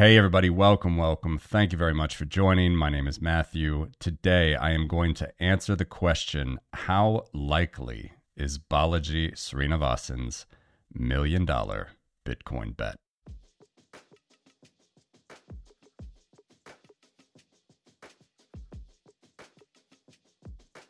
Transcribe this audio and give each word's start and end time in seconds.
Hey, 0.00 0.16
everybody, 0.16 0.48
welcome, 0.48 0.96
welcome. 0.96 1.38
Thank 1.38 1.72
you 1.72 1.76
very 1.76 1.92
much 1.92 2.16
for 2.16 2.24
joining. 2.24 2.74
My 2.74 2.88
name 2.88 3.06
is 3.06 3.20
Matthew. 3.20 3.90
Today, 3.98 4.54
I 4.54 4.70
am 4.70 4.88
going 4.88 5.12
to 5.12 5.30
answer 5.38 5.76
the 5.76 5.84
question 5.84 6.58
How 6.72 7.26
likely 7.34 8.12
is 8.34 8.58
Balaji 8.58 9.34
Srinivasan's 9.34 10.46
million 10.94 11.44
dollar 11.44 11.88
Bitcoin 12.24 12.74
bet? 12.74 12.96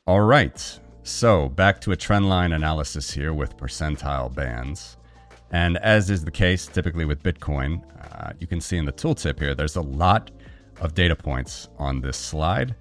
All 0.06 0.20
right, 0.20 0.78
so 1.02 1.48
back 1.48 1.80
to 1.80 1.90
a 1.90 1.96
trendline 1.96 2.54
analysis 2.54 3.10
here 3.10 3.34
with 3.34 3.56
percentile 3.56 4.32
bands. 4.32 4.98
And 5.52 5.78
as 5.78 6.10
is 6.10 6.24
the 6.24 6.30
case 6.30 6.66
typically 6.66 7.04
with 7.04 7.22
Bitcoin, 7.22 7.82
uh, 8.12 8.32
you 8.38 8.46
can 8.46 8.60
see 8.60 8.76
in 8.76 8.84
the 8.84 8.92
tooltip 8.92 9.38
here, 9.38 9.54
there's 9.54 9.76
a 9.76 9.82
lot 9.82 10.30
of 10.80 10.94
data 10.94 11.16
points 11.16 11.68
on 11.78 12.00
this 12.00 12.16
slide, 12.16 12.74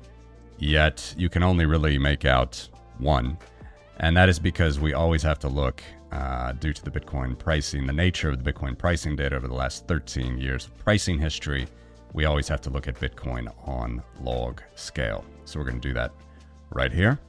yet 0.60 1.14
you 1.18 1.30
can 1.30 1.44
only 1.44 1.66
really 1.66 1.98
make 1.98 2.26
out 2.26 2.68
one. 3.00 3.38
And 3.98 4.16
that 4.16 4.30
is 4.30 4.40
because 4.40 4.80
we 4.80 4.94
always 4.94 5.24
have 5.24 5.40
to 5.40 5.50
look, 5.50 5.84
uh, 6.12 6.54
due 6.54 6.74
to 6.74 6.84
the 6.84 6.92
Bitcoin 6.92 7.38
pricing, 7.38 7.86
the 7.86 7.94
nature 7.94 8.30
of 8.30 8.42
the 8.42 8.52
Bitcoin 8.52 8.78
pricing 8.78 9.16
data 9.16 9.36
over 9.36 9.48
the 9.48 9.54
last 9.54 9.88
13 9.88 10.38
years 10.38 10.68
of 10.68 10.78
pricing 10.78 11.20
history, 11.20 11.68
we 12.14 12.26
always 12.26 12.48
have 12.48 12.62
to 12.62 12.70
look 12.70 12.88
at 12.88 13.00
Bitcoin 13.00 13.52
on 13.68 14.02
log 14.22 14.62
scale. 14.76 15.24
So 15.46 15.60
we're 15.60 15.66
going 15.66 15.82
to 15.82 15.88
do 15.88 15.94
that 15.96 16.12
right 16.72 16.92
here. 16.92 17.20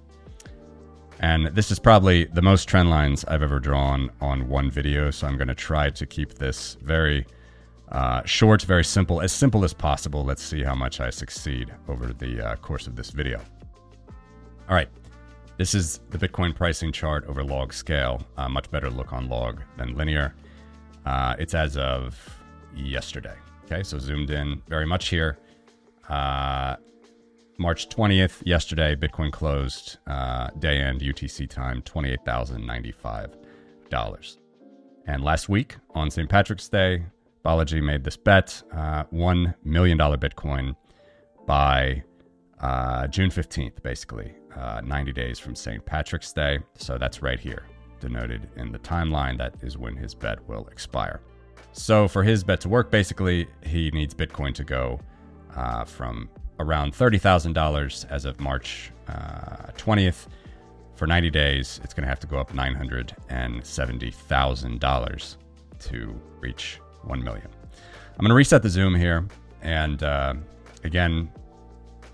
And 1.20 1.48
this 1.48 1.70
is 1.70 1.79
probably 1.79 2.24
the 2.24 2.41
most 2.41 2.66
trend 2.66 2.88
lines 2.88 3.27
I've 3.27 3.42
ever 3.42 3.61
drawn 3.61 4.11
on 4.23 4.48
one 4.48 4.70
video. 4.70 5.11
So 5.11 5.27
I'm 5.27 5.37
going 5.37 5.48
to 5.48 5.55
try 5.55 5.91
to 5.91 6.06
keep 6.06 6.34
this 6.34 6.78
very 6.83 7.27
uh, 7.92 8.23
short, 8.24 8.62
very 8.62 8.84
simple, 8.84 9.20
as 9.20 9.30
simple 9.30 9.62
as 9.62 9.75
possible. 9.75 10.25
Let's 10.25 10.42
see 10.42 10.62
how 10.62 10.75
much 10.75 10.98
I 10.98 11.11
succeed 11.11 11.73
over 11.88 12.06
the 12.14 12.41
uh, 12.41 12.56
course 12.56 12.86
of 12.86 12.97
this 12.97 13.11
video. 13.11 13.39
All 14.69 14.75
right. 14.75 14.89
This 15.58 15.75
is 15.75 16.00
the 16.08 16.17
Bitcoin 16.17 16.56
pricing 16.56 16.91
chart 16.91 17.27
over 17.27 17.45
log 17.45 17.75
scale. 17.75 18.27
Uh, 18.39 18.48
much 18.48 18.70
better 18.70 18.89
look 18.89 19.12
on 19.12 19.28
log 19.28 19.61
than 19.77 19.95
linear. 19.95 20.34
Uh, 21.05 21.36
it's 21.39 21.52
as 21.52 21.77
of 21.77 22.19
yesterday. 22.75 23.36
Okay, 23.67 23.83
so 23.83 23.98
zoomed 23.98 24.30
in 24.30 24.62
very 24.69 24.86
much 24.86 25.08
here. 25.08 25.36
March 27.61 27.89
20th, 27.91 28.41
yesterday, 28.47 28.97
Bitcoin 28.97 29.30
closed 29.30 29.98
uh, 30.06 30.48
day 30.61 30.78
end 30.78 31.03
UTC 31.03 31.47
time, 31.47 31.83
$28,095. 31.83 34.39
And 35.06 35.22
last 35.22 35.50
week 35.50 35.77
on 35.94 36.11
St. 36.11 36.27
Patrick's 36.27 36.70
Day, 36.70 37.05
Balaji 37.44 37.83
made 37.83 38.02
this 38.02 38.17
bet 38.17 38.62
uh, 38.72 39.05
$1 39.12 39.55
million 39.62 39.98
Bitcoin 39.98 40.75
by 41.47 42.02
uh, 42.61 43.06
June 43.08 43.28
15th, 43.28 43.83
basically, 43.83 44.33
uh, 44.56 44.80
90 44.83 45.12
days 45.12 45.39
from 45.39 45.55
St. 45.55 45.84
Patrick's 45.84 46.33
Day. 46.33 46.61
So 46.77 46.97
that's 46.97 47.20
right 47.20 47.39
here, 47.39 47.64
denoted 48.00 48.48
in 48.56 48.72
the 48.72 48.78
timeline. 48.78 49.36
That 49.36 49.52
is 49.61 49.77
when 49.77 49.97
his 49.97 50.14
bet 50.14 50.42
will 50.48 50.67
expire. 50.69 51.20
So 51.72 52.08
for 52.08 52.22
his 52.22 52.42
bet 52.42 52.62
to 52.62 52.70
work, 52.70 52.91
basically, 52.91 53.48
he 53.62 53.91
needs 53.91 54.14
Bitcoin 54.14 54.55
to 54.55 54.64
go 54.64 54.98
uh, 55.55 55.84
from 55.84 56.30
around 56.61 56.92
$30,000 56.92 58.11
as 58.11 58.25
of 58.25 58.39
March 58.39 58.92
uh, 59.08 59.72
20th. 59.77 60.28
For 60.94 61.05
90 61.06 61.30
days, 61.30 61.80
it's 61.83 61.94
going 61.94 62.05
to 62.05 62.08
have 62.08 62.20
to 62.20 62.27
go 62.27 62.39
up 62.39 62.52
$970,000 62.52 65.36
to 65.78 66.20
reach 66.41 66.78
1 67.05 67.25
million. 67.25 67.48
I'm 68.12 68.20
going 68.20 68.28
to 68.28 68.34
reset 68.34 68.62
the 68.62 68.69
Zoom 68.69 68.94
here 68.94 69.27
and 69.62 70.02
uh, 70.02 70.34
again 70.84 71.33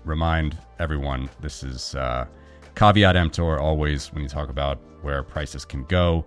remind 0.05 0.57
everyone 0.79 1.29
this 1.41 1.63
is 1.63 1.95
uh, 1.95 2.25
caveat 2.75 3.17
emptor 3.17 3.59
always 3.59 4.13
when 4.13 4.23
you 4.23 4.29
talk 4.29 4.47
about 4.49 4.79
where 5.01 5.21
prices 5.21 5.65
can 5.65 5.83
go. 5.83 6.25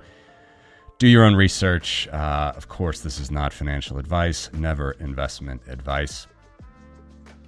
Do 0.99 1.09
your 1.09 1.25
own 1.25 1.35
research. 1.35 2.07
Uh, 2.09 2.53
of 2.55 2.69
course, 2.69 3.01
this 3.01 3.19
is 3.19 3.31
not 3.31 3.55
financial 3.55 3.97
advice, 3.97 4.51
never 4.53 4.91
investment 4.93 5.63
advice. 5.67 6.27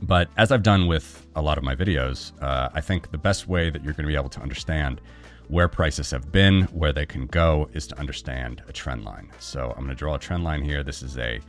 But 0.03 0.31
as 0.37 0.51
I've 0.51 0.65
done 0.65 0.89
with 0.89 1.27
a 1.37 1.43
lot 1.43 1.59
of 1.59 1.65
my 1.65 1.77
videos, 1.77 2.33
uh, 2.43 2.71
I 2.75 2.81
think 2.81 3.13
the 3.13 3.19
best 3.19 3.47
way 3.47 3.71
that 3.71 3.85
you're 3.85 3.93
going 3.93 4.05
to 4.05 4.13
be 4.13 4.17
able 4.17 4.29
to 4.31 4.41
understand 4.41 5.01
where 5.47 5.69
prices 5.69 6.11
have 6.11 6.33
been, 6.33 6.63
where 6.65 6.93
they 6.93 7.07
can 7.07 7.27
go, 7.27 7.69
is 7.73 7.87
to 7.89 7.99
understand 7.99 8.63
a 8.69 8.73
trend 8.73 9.05
line. 9.05 9.31
So 9.39 9.71
I'm 9.71 9.85
going 9.85 9.89
to 9.91 9.95
draw 9.95 10.17
a 10.17 10.19
trend 10.19 10.43
line 10.43 10.63
here. 10.63 10.83
This 10.83 11.03
is 11.03 11.19
a 11.19 11.41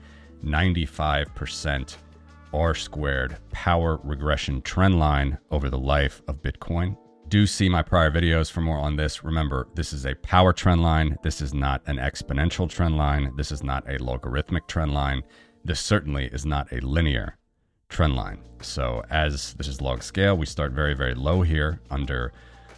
95% 0.45 1.97
R 2.53 2.75
squared 2.75 3.37
power 3.51 3.99
regression 4.03 4.61
trend 4.61 4.99
line 4.99 5.39
over 5.49 5.69
the 5.69 5.79
life 5.79 6.21
of 6.27 6.43
Bitcoin. 6.43 6.95
Do 7.29 7.47
see 7.47 7.69
my 7.69 7.81
prior 7.81 8.11
videos 8.11 8.51
for 8.51 8.61
more 8.61 8.77
on 8.77 8.95
this. 8.95 9.23
Remember, 9.23 9.67
this 9.73 9.93
is 9.93 10.05
a 10.05 10.13
power 10.15 10.53
trend 10.53 10.83
line. 10.83 11.17
This 11.23 11.41
is 11.41 11.55
not 11.55 11.81
an 11.87 11.97
exponential 11.97 12.69
trend 12.69 12.97
line. 12.97 13.33
This 13.35 13.51
is 13.51 13.63
not 13.63 13.89
a 13.89 13.97
logarithmic 13.97 14.67
trend 14.67 14.93
line. 14.93 15.23
This 15.65 15.79
certainly 15.79 16.25
is 16.25 16.45
not 16.45 16.71
a 16.71 16.81
linear 16.81 17.37
trend 17.93 18.15
line. 18.15 18.39
So 18.61 19.03
as 19.09 19.53
this 19.53 19.67
is 19.67 19.79
log 19.79 20.03
scale, 20.03 20.35
we 20.35 20.45
start 20.45 20.71
very, 20.71 20.93
very 20.95 21.13
low 21.13 21.41
here 21.41 21.79
under 21.91 22.33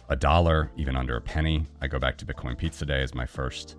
a 0.08 0.14
dollar, 0.14 0.70
even 0.76 0.94
under 0.96 1.16
a 1.16 1.20
penny. 1.20 1.66
I 1.80 1.88
go 1.88 1.98
back 1.98 2.16
to 2.18 2.26
Bitcoin 2.26 2.56
Pizza 2.56 2.84
Day 2.84 3.02
as 3.02 3.14
my 3.14 3.26
first 3.26 3.76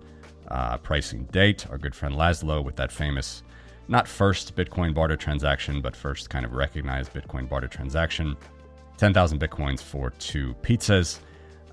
uh, 0.48 0.76
pricing 0.78 1.24
date. 1.26 1.66
Our 1.70 1.78
good 1.78 1.94
friend 1.94 2.14
Laszlo 2.14 2.62
with 2.62 2.76
that 2.76 2.90
famous, 2.90 3.42
not 3.86 4.08
first 4.08 4.56
Bitcoin 4.56 4.92
barter 4.92 5.16
transaction, 5.16 5.80
but 5.80 5.94
first 5.94 6.28
kind 6.28 6.44
of 6.44 6.52
recognized 6.52 7.14
Bitcoin 7.14 7.48
barter 7.48 7.68
transaction. 7.68 8.36
10,000 8.96 9.40
Bitcoins 9.40 9.80
for 9.80 10.10
two 10.18 10.54
pizzas. 10.62 11.20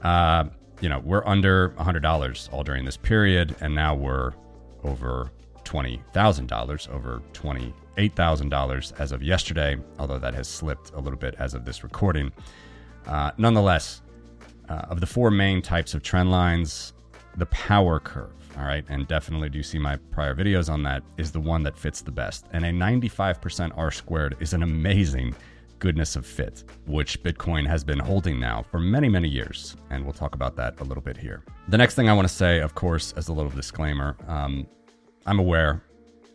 Uh, 0.03 0.45
you 0.79 0.89
know, 0.89 0.99
we're 0.99 1.25
under 1.25 1.69
$100 1.69 2.53
all 2.53 2.63
during 2.63 2.85
this 2.85 2.97
period, 2.97 3.55
and 3.61 3.73
now 3.73 3.95
we're 3.95 4.33
over 4.83 5.31
$20,000, 5.65 6.89
over 6.89 7.21
20 7.33 7.73
$8,000 7.97 8.99
as 8.99 9.11
of 9.11 9.23
yesterday, 9.23 9.77
although 9.99 10.19
that 10.19 10.33
has 10.33 10.47
slipped 10.47 10.91
a 10.91 10.99
little 10.99 11.19
bit 11.19 11.35
as 11.39 11.53
of 11.53 11.65
this 11.65 11.83
recording. 11.83 12.31
Uh, 13.07 13.31
nonetheless, 13.37 14.01
uh, 14.69 14.85
of 14.89 14.99
the 14.99 15.07
four 15.07 15.31
main 15.31 15.61
types 15.61 15.93
of 15.93 16.03
trend 16.03 16.31
lines, 16.31 16.93
the 17.37 17.45
power 17.47 17.99
curve, 17.99 18.31
all 18.57 18.63
right, 18.65 18.85
and 18.89 19.07
definitely 19.07 19.49
do 19.49 19.61
see 19.61 19.77
my 19.77 19.97
prior 20.11 20.33
videos 20.33 20.71
on 20.71 20.83
that, 20.83 21.03
is 21.17 21.31
the 21.31 21.39
one 21.39 21.63
that 21.63 21.77
fits 21.77 22.01
the 22.01 22.11
best. 22.11 22.45
And 22.51 22.65
a 22.65 22.71
95% 22.71 23.71
R 23.77 23.91
squared 23.91 24.37
is 24.39 24.53
an 24.53 24.63
amazing 24.63 25.35
goodness 25.79 26.15
of 26.15 26.25
fit, 26.25 26.63
which 26.87 27.21
Bitcoin 27.21 27.67
has 27.67 27.83
been 27.83 27.99
holding 27.99 28.39
now 28.39 28.63
for 28.63 28.79
many, 28.79 29.09
many 29.09 29.27
years. 29.27 29.75
And 29.89 30.03
we'll 30.03 30.13
talk 30.13 30.33
about 30.33 30.55
that 30.55 30.79
a 30.79 30.83
little 30.83 31.03
bit 31.03 31.17
here. 31.17 31.43
The 31.67 31.77
next 31.77 31.95
thing 31.95 32.09
I 32.09 32.13
want 32.13 32.27
to 32.27 32.33
say, 32.33 32.59
of 32.59 32.75
course, 32.75 33.13
as 33.13 33.27
a 33.27 33.33
little 33.33 33.51
disclaimer, 33.51 34.15
um, 34.27 34.65
I'm 35.25 35.39
aware 35.39 35.81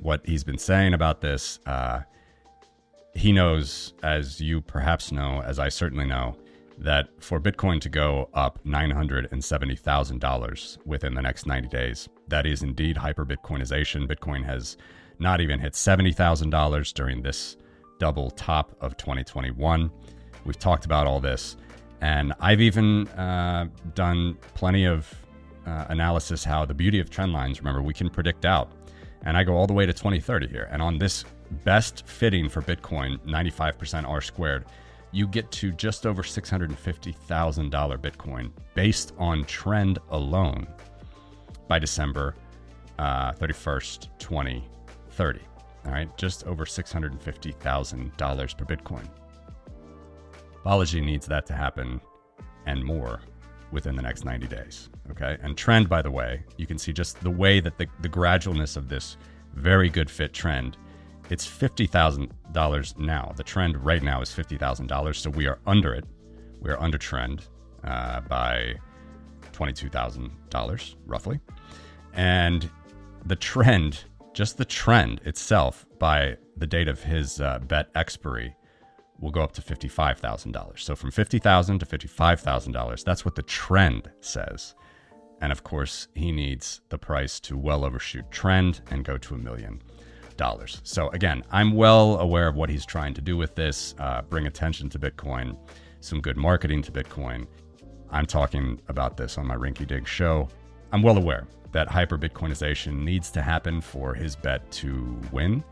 what 0.00 0.26
he's 0.26 0.42
been 0.42 0.58
saying 0.58 0.94
about 0.94 1.20
this. 1.20 1.60
Uh, 1.66 2.00
he 3.14 3.30
knows, 3.32 3.94
as 4.02 4.40
you 4.40 4.60
perhaps 4.60 5.12
know, 5.12 5.42
as 5.42 5.60
I 5.60 5.68
certainly 5.68 6.06
know, 6.06 6.36
that 6.78 7.08
for 7.20 7.40
Bitcoin 7.40 7.80
to 7.82 7.88
go 7.88 8.28
up 8.34 8.58
$970,000 8.64 10.86
within 10.86 11.14
the 11.14 11.22
next 11.22 11.46
90 11.46 11.68
days, 11.68 12.08
that 12.28 12.46
is 12.46 12.62
indeed 12.62 12.96
hyper 12.96 13.26
Bitcoinization. 13.26 14.10
Bitcoin 14.10 14.44
has 14.44 14.76
not 15.18 15.40
even 15.40 15.58
hit 15.60 15.74
$70,000 15.74 16.94
during 16.94 17.22
this 17.22 17.56
double 17.98 18.30
top 18.30 18.74
of 18.80 18.96
2021. 18.96 19.90
We've 20.44 20.58
talked 20.58 20.86
about 20.86 21.06
all 21.06 21.20
this. 21.20 21.56
And 22.00 22.32
I've 22.40 22.62
even 22.62 23.06
uh, 23.08 23.66
done 23.94 24.38
plenty 24.54 24.86
of 24.86 25.14
uh, 25.66 25.84
analysis 25.90 26.42
how 26.42 26.64
the 26.64 26.72
beauty 26.72 26.98
of 26.98 27.10
trend 27.10 27.34
lines, 27.34 27.60
remember, 27.60 27.82
we 27.82 27.92
can 27.92 28.08
predict 28.08 28.46
out 28.46 28.72
and 29.24 29.36
I 29.36 29.44
go 29.44 29.54
all 29.54 29.66
the 29.66 29.72
way 29.72 29.86
to 29.86 29.92
2030 29.92 30.48
here. 30.48 30.68
And 30.70 30.80
on 30.80 30.98
this 30.98 31.24
best 31.64 32.06
fitting 32.06 32.48
for 32.48 32.62
Bitcoin, 32.62 33.18
95% 33.20 34.08
R 34.08 34.20
squared, 34.20 34.64
you 35.12 35.26
get 35.26 35.50
to 35.52 35.72
just 35.72 36.06
over 36.06 36.22
$650,000 36.22 37.98
Bitcoin 37.98 38.52
based 38.74 39.12
on 39.18 39.44
trend 39.44 39.98
alone 40.10 40.66
by 41.68 41.78
December 41.78 42.34
uh, 42.98 43.32
31st, 43.32 44.08
2030. 44.18 45.40
All 45.86 45.92
right, 45.92 46.16
just 46.18 46.46
over 46.46 46.64
$650,000 46.64 48.58
per 48.58 48.64
Bitcoin. 48.64 49.08
Balaji 50.64 51.02
needs 51.02 51.26
that 51.26 51.46
to 51.46 51.54
happen 51.54 52.00
and 52.66 52.84
more 52.84 53.20
within 53.72 53.96
the 53.96 54.02
next 54.02 54.24
90 54.24 54.46
days. 54.46 54.89
Okay. 55.10 55.36
And 55.42 55.56
trend, 55.56 55.88
by 55.88 56.02
the 56.02 56.10
way, 56.10 56.42
you 56.56 56.66
can 56.66 56.78
see 56.78 56.92
just 56.92 57.20
the 57.20 57.30
way 57.30 57.60
that 57.60 57.78
the, 57.78 57.86
the 58.00 58.08
gradualness 58.08 58.76
of 58.76 58.88
this 58.88 59.16
very 59.54 59.88
good 59.88 60.10
fit 60.10 60.32
trend. 60.32 60.76
It's 61.30 61.46
$50,000 61.46 62.98
now. 62.98 63.32
The 63.36 63.42
trend 63.42 63.84
right 63.84 64.02
now 64.02 64.20
is 64.20 64.30
$50,000. 64.30 65.16
So 65.16 65.30
we 65.30 65.46
are 65.46 65.58
under 65.66 65.94
it. 65.94 66.04
We 66.60 66.70
are 66.70 66.80
under 66.80 66.98
trend 66.98 67.46
uh, 67.84 68.20
by 68.22 68.74
$22,000 69.52 70.94
roughly. 71.06 71.40
And 72.12 72.68
the 73.24 73.36
trend, 73.36 74.04
just 74.32 74.56
the 74.56 74.64
trend 74.64 75.20
itself, 75.24 75.86
by 75.98 76.36
the 76.56 76.66
date 76.66 76.88
of 76.88 77.02
his 77.02 77.40
uh, 77.40 77.58
bet 77.60 77.88
expiry 77.94 78.54
will 79.20 79.30
go 79.30 79.42
up 79.42 79.52
to 79.52 79.62
$55,000. 79.62 80.78
So 80.78 80.96
from 80.96 81.10
50,000 81.10 81.78
to 81.78 81.86
$55,000, 81.86 83.04
that's 83.04 83.24
what 83.24 83.34
the 83.34 83.42
trend 83.42 84.10
says. 84.20 84.74
And 85.40 85.52
of 85.52 85.64
course, 85.64 86.08
he 86.14 86.32
needs 86.32 86.80
the 86.88 86.98
price 86.98 87.40
to 87.40 87.56
well 87.56 87.84
overshoot 87.84 88.30
trend 88.30 88.82
and 88.90 89.04
go 89.04 89.16
to 89.18 89.34
a 89.34 89.38
million 89.38 89.80
dollars. 90.36 90.80
So 90.84 91.08
again, 91.10 91.44
I'm 91.50 91.72
well 91.72 92.18
aware 92.18 92.48
of 92.48 92.56
what 92.56 92.70
he's 92.70 92.86
trying 92.86 93.14
to 93.14 93.20
do 93.20 93.36
with 93.36 93.54
this, 93.54 93.94
uh, 93.98 94.22
bring 94.22 94.46
attention 94.46 94.88
to 94.90 94.98
Bitcoin, 94.98 95.56
some 96.00 96.20
good 96.20 96.36
marketing 96.36 96.82
to 96.82 96.92
Bitcoin. 96.92 97.46
I'm 98.10 98.26
talking 98.26 98.80
about 98.88 99.16
this 99.16 99.38
on 99.38 99.46
my 99.46 99.54
Rinky 99.54 99.86
Dink 99.86 100.06
show. 100.06 100.48
I'm 100.92 101.02
well 101.02 101.16
aware 101.16 101.46
that 101.72 101.88
hyper 101.88 102.18
Bitcoinization 102.18 103.04
needs 103.04 103.30
to 103.30 103.42
happen 103.42 103.80
for 103.80 104.14
his 104.14 104.34
bet 104.34 104.70
to 104.72 105.20
win. 105.30 105.62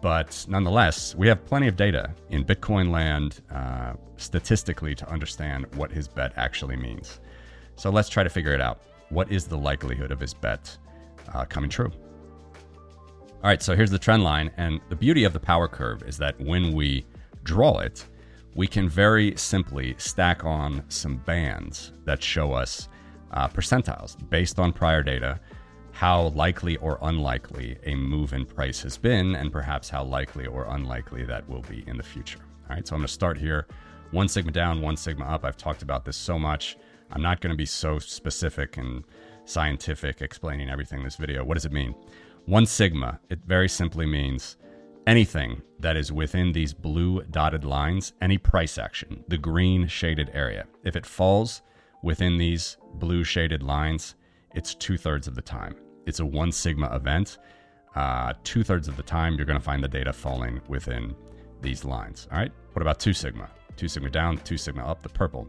But 0.00 0.44
nonetheless, 0.48 1.14
we 1.14 1.28
have 1.28 1.44
plenty 1.44 1.68
of 1.68 1.76
data 1.76 2.14
in 2.30 2.44
Bitcoin 2.44 2.90
land 2.90 3.42
uh, 3.52 3.94
statistically 4.16 4.94
to 4.94 5.08
understand 5.08 5.66
what 5.74 5.90
his 5.90 6.08
bet 6.08 6.32
actually 6.36 6.76
means. 6.76 7.20
So 7.76 7.90
let's 7.90 8.08
try 8.08 8.22
to 8.22 8.30
figure 8.30 8.52
it 8.52 8.60
out. 8.60 8.80
What 9.10 9.30
is 9.30 9.46
the 9.46 9.56
likelihood 9.56 10.10
of 10.10 10.20
his 10.20 10.34
bet 10.34 10.76
uh, 11.34 11.44
coming 11.44 11.70
true? 11.70 11.90
All 13.40 13.44
right, 13.44 13.62
so 13.62 13.76
here's 13.76 13.90
the 13.90 13.98
trend 13.98 14.24
line. 14.24 14.50
And 14.56 14.80
the 14.88 14.96
beauty 14.96 15.24
of 15.24 15.32
the 15.32 15.40
power 15.40 15.68
curve 15.68 16.02
is 16.02 16.18
that 16.18 16.40
when 16.40 16.72
we 16.72 17.06
draw 17.44 17.78
it, 17.78 18.04
we 18.54 18.66
can 18.66 18.88
very 18.88 19.36
simply 19.36 19.94
stack 19.98 20.44
on 20.44 20.82
some 20.88 21.18
bands 21.18 21.92
that 22.04 22.22
show 22.22 22.52
us 22.52 22.88
uh, 23.32 23.46
percentiles 23.48 24.16
based 24.28 24.58
on 24.58 24.72
prior 24.72 25.02
data, 25.02 25.38
how 25.92 26.28
likely 26.28 26.76
or 26.78 26.98
unlikely 27.02 27.78
a 27.84 27.94
move 27.94 28.32
in 28.32 28.44
price 28.44 28.82
has 28.82 28.98
been, 28.98 29.36
and 29.36 29.52
perhaps 29.52 29.88
how 29.88 30.02
likely 30.02 30.46
or 30.46 30.64
unlikely 30.70 31.24
that 31.24 31.48
will 31.48 31.62
be 31.62 31.84
in 31.86 31.96
the 31.96 32.02
future. 32.02 32.40
All 32.68 32.74
right, 32.74 32.86
so 32.86 32.94
I'm 32.96 33.00
going 33.00 33.06
to 33.06 33.12
start 33.12 33.38
here. 33.38 33.66
One 34.10 34.28
sigma 34.28 34.50
down, 34.52 34.80
one 34.80 34.96
sigma 34.96 35.26
up. 35.26 35.44
I've 35.44 35.56
talked 35.56 35.82
about 35.82 36.04
this 36.04 36.16
so 36.16 36.38
much. 36.38 36.76
I'm 37.10 37.22
not 37.22 37.40
going 37.40 37.52
to 37.52 37.56
be 37.56 37.66
so 37.66 37.98
specific 37.98 38.76
and 38.76 39.04
scientific 39.44 40.20
explaining 40.20 40.68
everything 40.68 40.98
in 40.98 41.04
this 41.04 41.16
video. 41.16 41.44
What 41.44 41.54
does 41.54 41.64
it 41.64 41.72
mean? 41.72 41.94
One 42.46 42.66
sigma, 42.66 43.20
it 43.30 43.40
very 43.46 43.68
simply 43.68 44.06
means 44.06 44.56
anything 45.06 45.62
that 45.80 45.96
is 45.96 46.12
within 46.12 46.52
these 46.52 46.74
blue 46.74 47.22
dotted 47.30 47.64
lines, 47.64 48.12
any 48.20 48.36
price 48.36 48.78
action, 48.78 49.24
the 49.28 49.38
green 49.38 49.86
shaded 49.86 50.30
area. 50.34 50.66
If 50.84 50.96
it 50.96 51.06
falls 51.06 51.62
within 52.02 52.36
these 52.36 52.76
blue 52.94 53.24
shaded 53.24 53.62
lines, 53.62 54.14
it's 54.54 54.74
two 54.74 54.96
thirds 54.96 55.26
of 55.26 55.34
the 55.34 55.42
time. 55.42 55.76
It's 56.06 56.20
a 56.20 56.26
one 56.26 56.52
sigma 56.52 56.94
event. 56.94 57.38
Uh, 57.94 58.34
two 58.44 58.62
thirds 58.62 58.86
of 58.86 58.96
the 58.96 59.02
time, 59.02 59.36
you're 59.36 59.46
going 59.46 59.58
to 59.58 59.64
find 59.64 59.82
the 59.82 59.88
data 59.88 60.12
falling 60.12 60.60
within 60.68 61.14
these 61.60 61.84
lines. 61.84 62.28
All 62.30 62.38
right. 62.38 62.52
What 62.72 62.82
about 62.82 63.00
two 63.00 63.12
sigma? 63.12 63.48
Two 63.76 63.88
sigma 63.88 64.10
down, 64.10 64.38
two 64.38 64.56
sigma 64.56 64.84
up, 64.84 65.02
the 65.02 65.08
purple. 65.08 65.48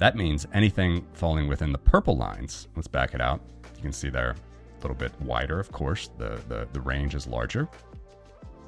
That 0.00 0.16
means 0.16 0.46
anything 0.54 1.06
falling 1.12 1.46
within 1.46 1.72
the 1.72 1.78
purple 1.78 2.16
lines. 2.16 2.68
Let's 2.74 2.88
back 2.88 3.14
it 3.14 3.20
out. 3.20 3.42
You 3.76 3.82
can 3.82 3.92
see 3.92 4.08
they're 4.08 4.30
a 4.30 4.80
little 4.80 4.96
bit 4.96 5.12
wider, 5.20 5.60
of 5.60 5.70
course. 5.70 6.08
The, 6.16 6.40
the, 6.48 6.66
the 6.72 6.80
range 6.80 7.14
is 7.14 7.26
larger. 7.26 7.68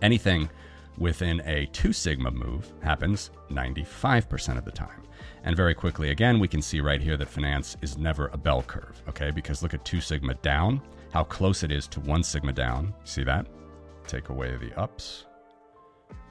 Anything 0.02 0.50
within 0.98 1.40
a 1.46 1.66
two 1.72 1.94
sigma 1.94 2.30
move 2.30 2.70
happens 2.82 3.30
95% 3.50 4.58
of 4.58 4.66
the 4.66 4.70
time. 4.70 5.02
And 5.44 5.56
very 5.56 5.74
quickly, 5.74 6.10
again, 6.10 6.38
we 6.38 6.48
can 6.48 6.60
see 6.60 6.82
right 6.82 7.00
here 7.00 7.16
that 7.16 7.30
finance 7.30 7.78
is 7.80 7.96
never 7.96 8.28
a 8.28 8.36
bell 8.36 8.62
curve, 8.62 9.02
okay? 9.08 9.30
Because 9.30 9.62
look 9.62 9.72
at 9.72 9.86
two 9.86 10.02
sigma 10.02 10.34
down, 10.34 10.82
how 11.14 11.24
close 11.24 11.62
it 11.62 11.72
is 11.72 11.88
to 11.88 12.00
one 12.00 12.22
sigma 12.22 12.52
down. 12.52 12.92
See 13.04 13.24
that? 13.24 13.46
Take 14.06 14.28
away 14.28 14.54
the 14.56 14.78
ups. 14.78 15.24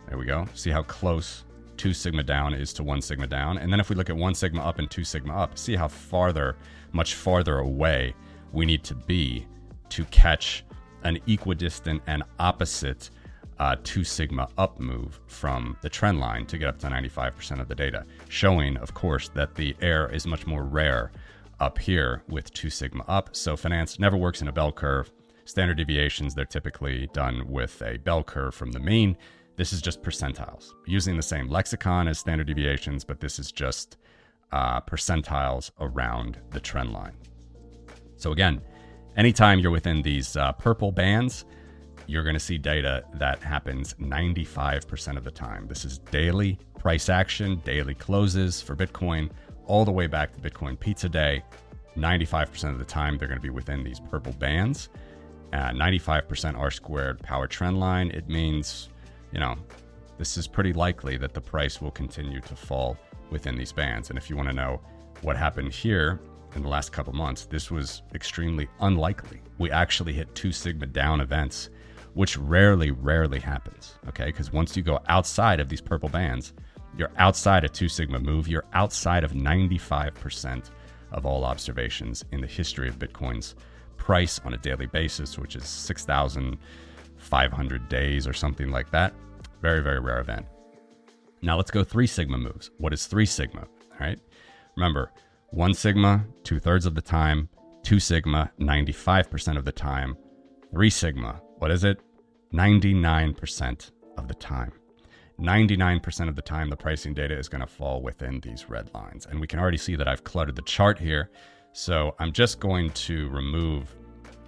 There 0.08 0.18
we 0.20 0.26
go. 0.26 0.46
See 0.54 0.70
how 0.70 0.84
close 0.84 1.44
two 1.82 1.96
sigma 1.96 2.22
down 2.22 2.54
is 2.54 2.74
to 2.74 2.84
one 2.84 3.02
sigma 3.02 3.26
down. 3.26 3.58
And 3.58 3.74
then 3.74 3.80
if 3.80 3.90
we 3.90 3.96
look 3.96 4.12
at 4.12 4.16
one 4.16 4.36
sigma 4.36 4.62
up 4.62 4.78
and 4.78 4.88
two 4.88 5.04
sigma 5.04 5.36
up, 5.36 5.58
see 5.58 5.76
how 5.76 5.88
farther, 5.88 6.56
much 6.92 7.16
farther 7.16 7.58
away 7.58 8.14
we 8.54 8.68
need 8.68 8.84
to 8.84 8.94
be 8.94 9.48
to 9.90 10.06
catch 10.06 10.64
an 11.04 11.18
equidistant 11.26 12.04
and 12.06 12.22
opposite 12.38 13.10
uh, 13.58 13.78
two 13.84 14.04
sigma 14.04 14.48
up 14.60 14.80
move 14.80 15.20
from 15.26 15.76
the 15.82 15.90
trend 15.90 16.20
line 16.20 16.46
to 16.46 16.60
get 16.60 16.68
up 16.68 16.78
to 16.78 16.86
95% 16.86 17.60
of 17.60 17.68
the 17.68 17.74
data, 17.74 18.06
showing, 18.30 18.78
of 18.78 18.94
course, 18.94 19.30
that 19.30 19.56
the 19.56 19.76
air 19.82 20.08
is 20.14 20.28
much 20.28 20.46
more 20.46 20.66
rare 20.66 21.12
up 21.60 21.80
here 21.80 22.22
with 22.30 22.54
two 22.54 22.70
sigma 22.70 23.04
up. 23.08 23.36
So 23.36 23.58
finance 23.58 23.98
never 23.98 24.18
works 24.18 24.44
in 24.44 24.48
a 24.48 24.52
bell 24.52 24.72
curve. 24.72 25.12
Standard 25.46 25.78
deviations, 25.78 26.36
they're 26.36 26.46
typically 26.46 27.10
done 27.12 27.50
with 27.50 27.82
a 27.82 27.98
bell 27.98 28.24
curve 28.24 28.54
from 28.54 28.72
the 28.72 28.80
mean. 28.80 29.18
This 29.58 29.74
is 29.74 29.82
just 29.82 30.02
percentiles, 30.02 30.72
using 30.86 31.18
the 31.18 31.24
same 31.24 31.48
lexicon 31.50 32.08
as 32.08 32.20
standard 32.20 32.48
deviations, 32.48 33.04
but 33.04 33.20
this 33.20 33.38
is 33.38 33.52
just 33.52 33.98
uh, 34.52 34.82
percentiles 34.82 35.72
around 35.80 36.40
the 36.52 36.60
trend 36.60 36.94
line. 36.94 37.14
So 38.16 38.32
again, 38.32 38.62
anytime 39.18 39.60
you're 39.60 39.72
within 39.72 40.02
these 40.02 40.36
uh, 40.36 40.52
purple 40.54 40.92
bands, 40.92 41.46
you're 42.08 42.24
going 42.24 42.36
to 42.36 42.40
see 42.40 42.58
data 42.58 43.04
that 43.16 43.42
happens 43.42 43.94
95% 43.96 45.18
of 45.18 45.24
the 45.24 45.32
time. 45.32 45.68
This 45.68 45.86
is 45.86 46.00
daily 46.00 46.60
price 46.78 47.10
action, 47.10 47.62
daily 47.64 47.94
closes 47.94 48.62
for 48.62 48.76
Bitcoin, 48.76 49.30
all 49.66 49.86
the 49.86 49.92
way 49.92 50.08
back 50.08 50.34
to 50.34 50.40
Bitcoin 50.40 50.80
Pizza 50.80 51.08
Day. 51.08 51.44
95% 51.96 52.72
of 52.72 52.80
the 52.80 52.86
time, 52.86 53.18
they're 53.18 53.28
going 53.28 53.38
to 53.38 53.42
be 53.42 53.50
within 53.50 53.84
these 53.84 54.00
purple 54.00 54.34
bands. 54.34 54.90
Uh, 55.54 55.70
95% 55.72 56.58
R 56.58 56.72
squared 56.72 57.22
power 57.22 57.48
trend 57.48 57.80
line. 57.80 58.10
It 58.12 58.30
means, 58.30 58.90
you 59.32 59.40
know, 59.40 59.56
this 60.18 60.38
is 60.38 60.48
pretty 60.48 60.74
likely 60.74 61.18
that 61.18 61.34
the 61.34 61.42
price 61.42 61.82
will 61.82 61.92
continue 61.92 62.42
to 62.42 62.56
fall 62.56 62.98
within 63.30 63.56
these 63.56 63.72
bands. 63.72 64.10
And 64.10 64.18
if 64.18 64.30
you 64.30 64.36
want 64.36 64.50
to 64.50 64.54
know 64.54 64.82
what 65.22 65.38
happened 65.38 65.74
here 65.74 66.20
in 66.56 66.62
the 66.62 66.68
last 66.68 66.92
couple 66.92 67.14
months, 67.14 67.46
this 67.46 67.72
was 67.72 68.02
extremely 68.14 68.68
unlikely. 68.82 69.42
We 69.58 69.72
actually 69.72 70.14
hit 70.14 70.34
two 70.36 70.52
sigma 70.52 70.88
down 70.88 71.22
events 71.22 71.70
which 72.14 72.38
rarely, 72.38 72.92
rarely 72.92 73.40
happens. 73.40 73.96
Okay. 74.08 74.26
Because 74.26 74.52
once 74.52 74.76
you 74.76 74.84
go 74.84 75.00
outside 75.08 75.60
of 75.60 75.70
these 75.70 75.82
purple 75.82 76.10
bands, 76.10 76.54
you're 76.98 77.12
outside 77.18 77.64
a 77.64 77.70
two 77.70 77.88
sigma 77.88 78.20
move. 78.20 78.48
You're 78.48 78.66
outside 78.74 79.24
of 79.24 79.32
95% 79.32 80.72
of 81.12 81.26
all 81.26 81.44
observations 81.44 82.24
in 82.32 82.42
the 82.42 82.48
history 82.48 82.88
of 82.88 83.00
Bitcoin's 83.00 83.56
price 83.98 84.40
on 84.44 84.54
a 84.54 84.58
daily 84.58 84.88
basis, 84.88 85.38
which 85.38 85.56
is 85.56 85.68
6,500 87.22 87.88
days 87.88 88.28
or 88.28 88.34
something 88.34 88.72
like 88.72 88.90
that. 88.92 89.14
Very, 89.62 89.82
very 89.82 90.00
rare 90.00 90.20
event. 90.20 90.46
Now 91.42 91.56
let's 91.56 91.72
go 91.72 91.84
three 91.84 92.08
sigma 92.08 92.38
moves. 92.38 92.72
What 92.78 92.94
is 92.94 93.06
three 93.06 93.26
sigma? 93.26 93.62
All 93.62 93.98
right. 94.00 94.20
Remember, 94.76 95.12
one 95.52 95.74
sigma, 95.74 96.26
two 96.44 96.60
thirds 96.60 96.86
of 96.86 96.96
the 96.96 97.02
time, 97.02 97.50
two 97.84 98.00
sigma, 98.00 98.52
95% 98.60 99.58
of 99.58 99.66
the 99.66 99.72
time, 99.72 100.18
three 100.72 100.90
sigma, 100.90 101.42
what 101.60 101.72
is 101.72 101.84
it? 101.84 102.00
99% 102.54 103.92
of 104.18 104.28
the 104.28 104.34
time. 104.34 104.72
99% 105.40 106.30
of 106.30 106.36
the 106.36 106.42
time, 106.42 106.70
the 106.70 106.76
pricing 106.76 107.14
data 107.14 107.38
is 107.38 107.50
going 107.50 107.62
to 107.62 107.68
fall 107.68 108.02
within 108.02 108.40
these 108.42 108.70
red 108.70 108.94
lines. 108.94 109.26
And 109.26 109.40
we 109.40 109.48
can 109.48 109.60
already 109.60 109.78
see 109.78 109.96
that 109.96 110.08
I've 110.08 110.24
cluttered 110.24 110.56
the 110.56 110.62
chart 110.64 111.00
here. 111.00 111.32
So 111.74 112.16
I'm 112.20 112.32
just 112.32 112.60
going 112.60 112.92
to 112.92 113.30
remove 113.30 113.96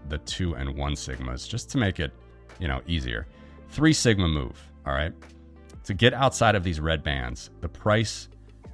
the 0.09 0.19
two 0.19 0.55
and 0.55 0.75
one 0.77 0.93
sigmas 0.93 1.47
just 1.47 1.69
to 1.71 1.77
make 1.77 1.99
it, 1.99 2.11
you 2.63 2.69
know, 2.69 2.81
easier. 2.87 3.27
Three 3.67 3.91
sigma 3.91 4.29
move, 4.29 4.57
all 4.85 4.93
right? 4.93 5.11
To 5.83 5.93
get 5.93 6.13
outside 6.13 6.55
of 6.55 6.63
these 6.63 6.79
red 6.79 7.03
bands, 7.03 7.49
the 7.59 7.67
price 7.67 8.29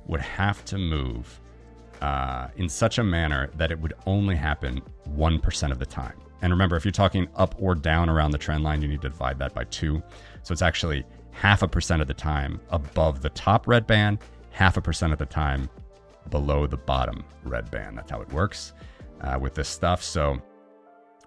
would 0.06 0.22
have 0.22 0.64
to 0.66 0.78
move 0.78 1.42
uh, 2.02 2.50
in 2.56 2.70
such 2.70 3.00
a 3.00 3.04
manner 3.04 3.50
that 3.56 3.72
it 3.72 3.80
would 3.80 3.94
only 4.06 4.36
happen 4.36 4.80
1% 5.10 5.72
of 5.72 5.80
the 5.80 5.88
time. 5.88 6.14
And 6.44 6.54
remember, 6.54 6.76
if 6.76 6.86
you're 6.86 6.92
talking 6.92 7.28
up 7.36 7.56
or 7.58 7.74
down 7.74 8.10
around 8.10 8.30
the 8.30 8.38
trend 8.38 8.64
line, 8.64 8.84
you 8.84 8.88
need 8.88 9.02
to 9.02 9.10
divide 9.10 9.40
that 9.40 9.56
by 9.56 9.64
two. 9.66 10.04
So 10.44 10.52
it's 10.52 10.62
actually 10.62 11.04
half 11.32 11.64
a 11.64 11.68
percent 11.68 12.00
of 12.04 12.08
the 12.08 12.14
time 12.14 12.62
above 12.70 13.22
the 13.24 13.30
top 13.32 13.68
red 13.68 13.88
band, 13.88 14.20
half 14.52 14.78
a 14.78 14.82
percent 14.82 15.14
of 15.14 15.20
the 15.20 15.26
time 15.26 15.68
below 16.30 16.68
the 16.68 16.78
bottom 16.78 17.26
red 17.44 17.72
band. 17.72 17.98
That's 17.98 18.12
how 18.12 18.22
it 18.22 18.32
works 18.32 18.74
uh, 19.22 19.40
with 19.42 19.56
this 19.56 19.68
stuff. 19.68 20.04
So 20.04 20.40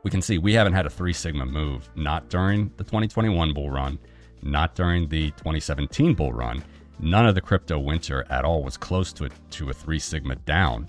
we 0.03 0.11
can 0.11 0.23
see 0.23 0.39
we 0.39 0.55
haven't 0.55 0.73
had 0.73 0.87
a 0.87 0.91
three 0.91 1.13
sigma 1.13 1.47
move, 1.47 1.89
not 1.95 2.29
during 2.29 2.71
the 2.77 2.85
2021 2.85 3.53
bull 3.53 3.71
run, 3.71 3.99
not 4.43 4.75
during 4.75 5.09
the 5.09 5.31
2017 5.33 6.15
bull 6.15 6.33
run. 6.33 6.63
None 6.99 7.27
of 7.27 7.35
the 7.35 7.41
crypto 7.41 7.79
winter 7.79 8.27
at 8.31 8.45
all 8.45 8.63
was 8.63 8.77
close 8.77 9.13
to 9.15 9.27
a, 9.27 9.29
to 9.51 9.71
a 9.71 9.73
three 9.73 9.99
sigma 9.99 10.37
down. 10.37 10.89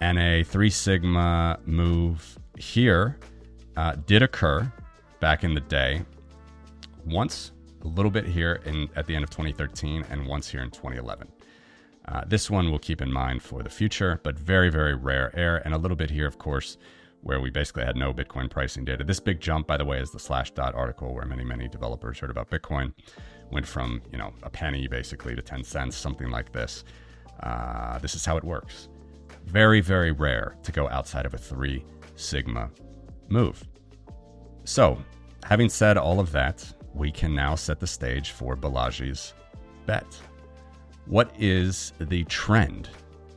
And 0.00 0.18
a 0.18 0.44
three 0.44 0.70
sigma 0.70 1.58
move 1.64 2.38
here 2.58 3.18
uh, 3.76 3.96
did 4.06 4.22
occur 4.22 4.70
back 5.20 5.44
in 5.44 5.54
the 5.54 5.60
day. 5.60 6.02
Once 7.06 7.52
a 7.82 7.88
little 7.88 8.10
bit 8.10 8.26
here 8.26 8.60
in 8.64 8.88
at 8.96 9.06
the 9.06 9.14
end 9.14 9.24
of 9.24 9.30
2013, 9.30 10.04
and 10.10 10.26
once 10.26 10.48
here 10.48 10.62
in 10.62 10.70
2011. 10.70 11.28
Uh, 12.06 12.24
this 12.26 12.50
one 12.50 12.70
we'll 12.70 12.78
keep 12.78 13.02
in 13.02 13.12
mind 13.12 13.42
for 13.42 13.62
the 13.62 13.68
future, 13.68 14.20
but 14.22 14.38
very, 14.38 14.70
very 14.70 14.94
rare 14.94 15.30
air, 15.38 15.62
and 15.64 15.74
a 15.74 15.78
little 15.78 15.96
bit 15.96 16.10
here, 16.10 16.26
of 16.26 16.38
course, 16.38 16.78
where 17.28 17.42
we 17.42 17.50
basically 17.50 17.84
had 17.84 17.94
no 17.94 18.10
Bitcoin 18.10 18.48
pricing 18.48 18.86
data. 18.86 19.04
This 19.04 19.20
big 19.20 19.38
jump, 19.38 19.66
by 19.66 19.76
the 19.76 19.84
way, 19.84 20.00
is 20.00 20.10
the 20.10 20.18
Slashdot 20.18 20.74
article 20.74 21.12
where 21.12 21.26
many, 21.26 21.44
many 21.44 21.68
developers 21.68 22.18
heard 22.18 22.30
about 22.30 22.48
Bitcoin. 22.48 22.94
Went 23.52 23.66
from, 23.66 24.00
you 24.10 24.16
know, 24.16 24.32
a 24.44 24.48
penny 24.48 24.88
basically 24.88 25.36
to 25.36 25.42
10 25.42 25.62
cents, 25.62 25.94
something 25.94 26.30
like 26.30 26.52
this. 26.52 26.84
Uh, 27.40 27.98
this 27.98 28.14
is 28.14 28.24
how 28.24 28.38
it 28.38 28.44
works. 28.44 28.88
Very, 29.44 29.82
very 29.82 30.10
rare 30.10 30.56
to 30.62 30.72
go 30.72 30.88
outside 30.88 31.26
of 31.26 31.34
a 31.34 31.38
three 31.38 31.84
sigma 32.16 32.70
move. 33.28 33.62
So, 34.64 34.96
having 35.44 35.68
said 35.68 35.98
all 35.98 36.20
of 36.20 36.32
that, 36.32 36.64
we 36.94 37.12
can 37.12 37.34
now 37.34 37.56
set 37.56 37.78
the 37.78 37.86
stage 37.86 38.30
for 38.30 38.56
Balaji's 38.56 39.34
bet. 39.84 40.06
What 41.04 41.30
is 41.38 41.92
the 42.00 42.24
trend? 42.24 42.88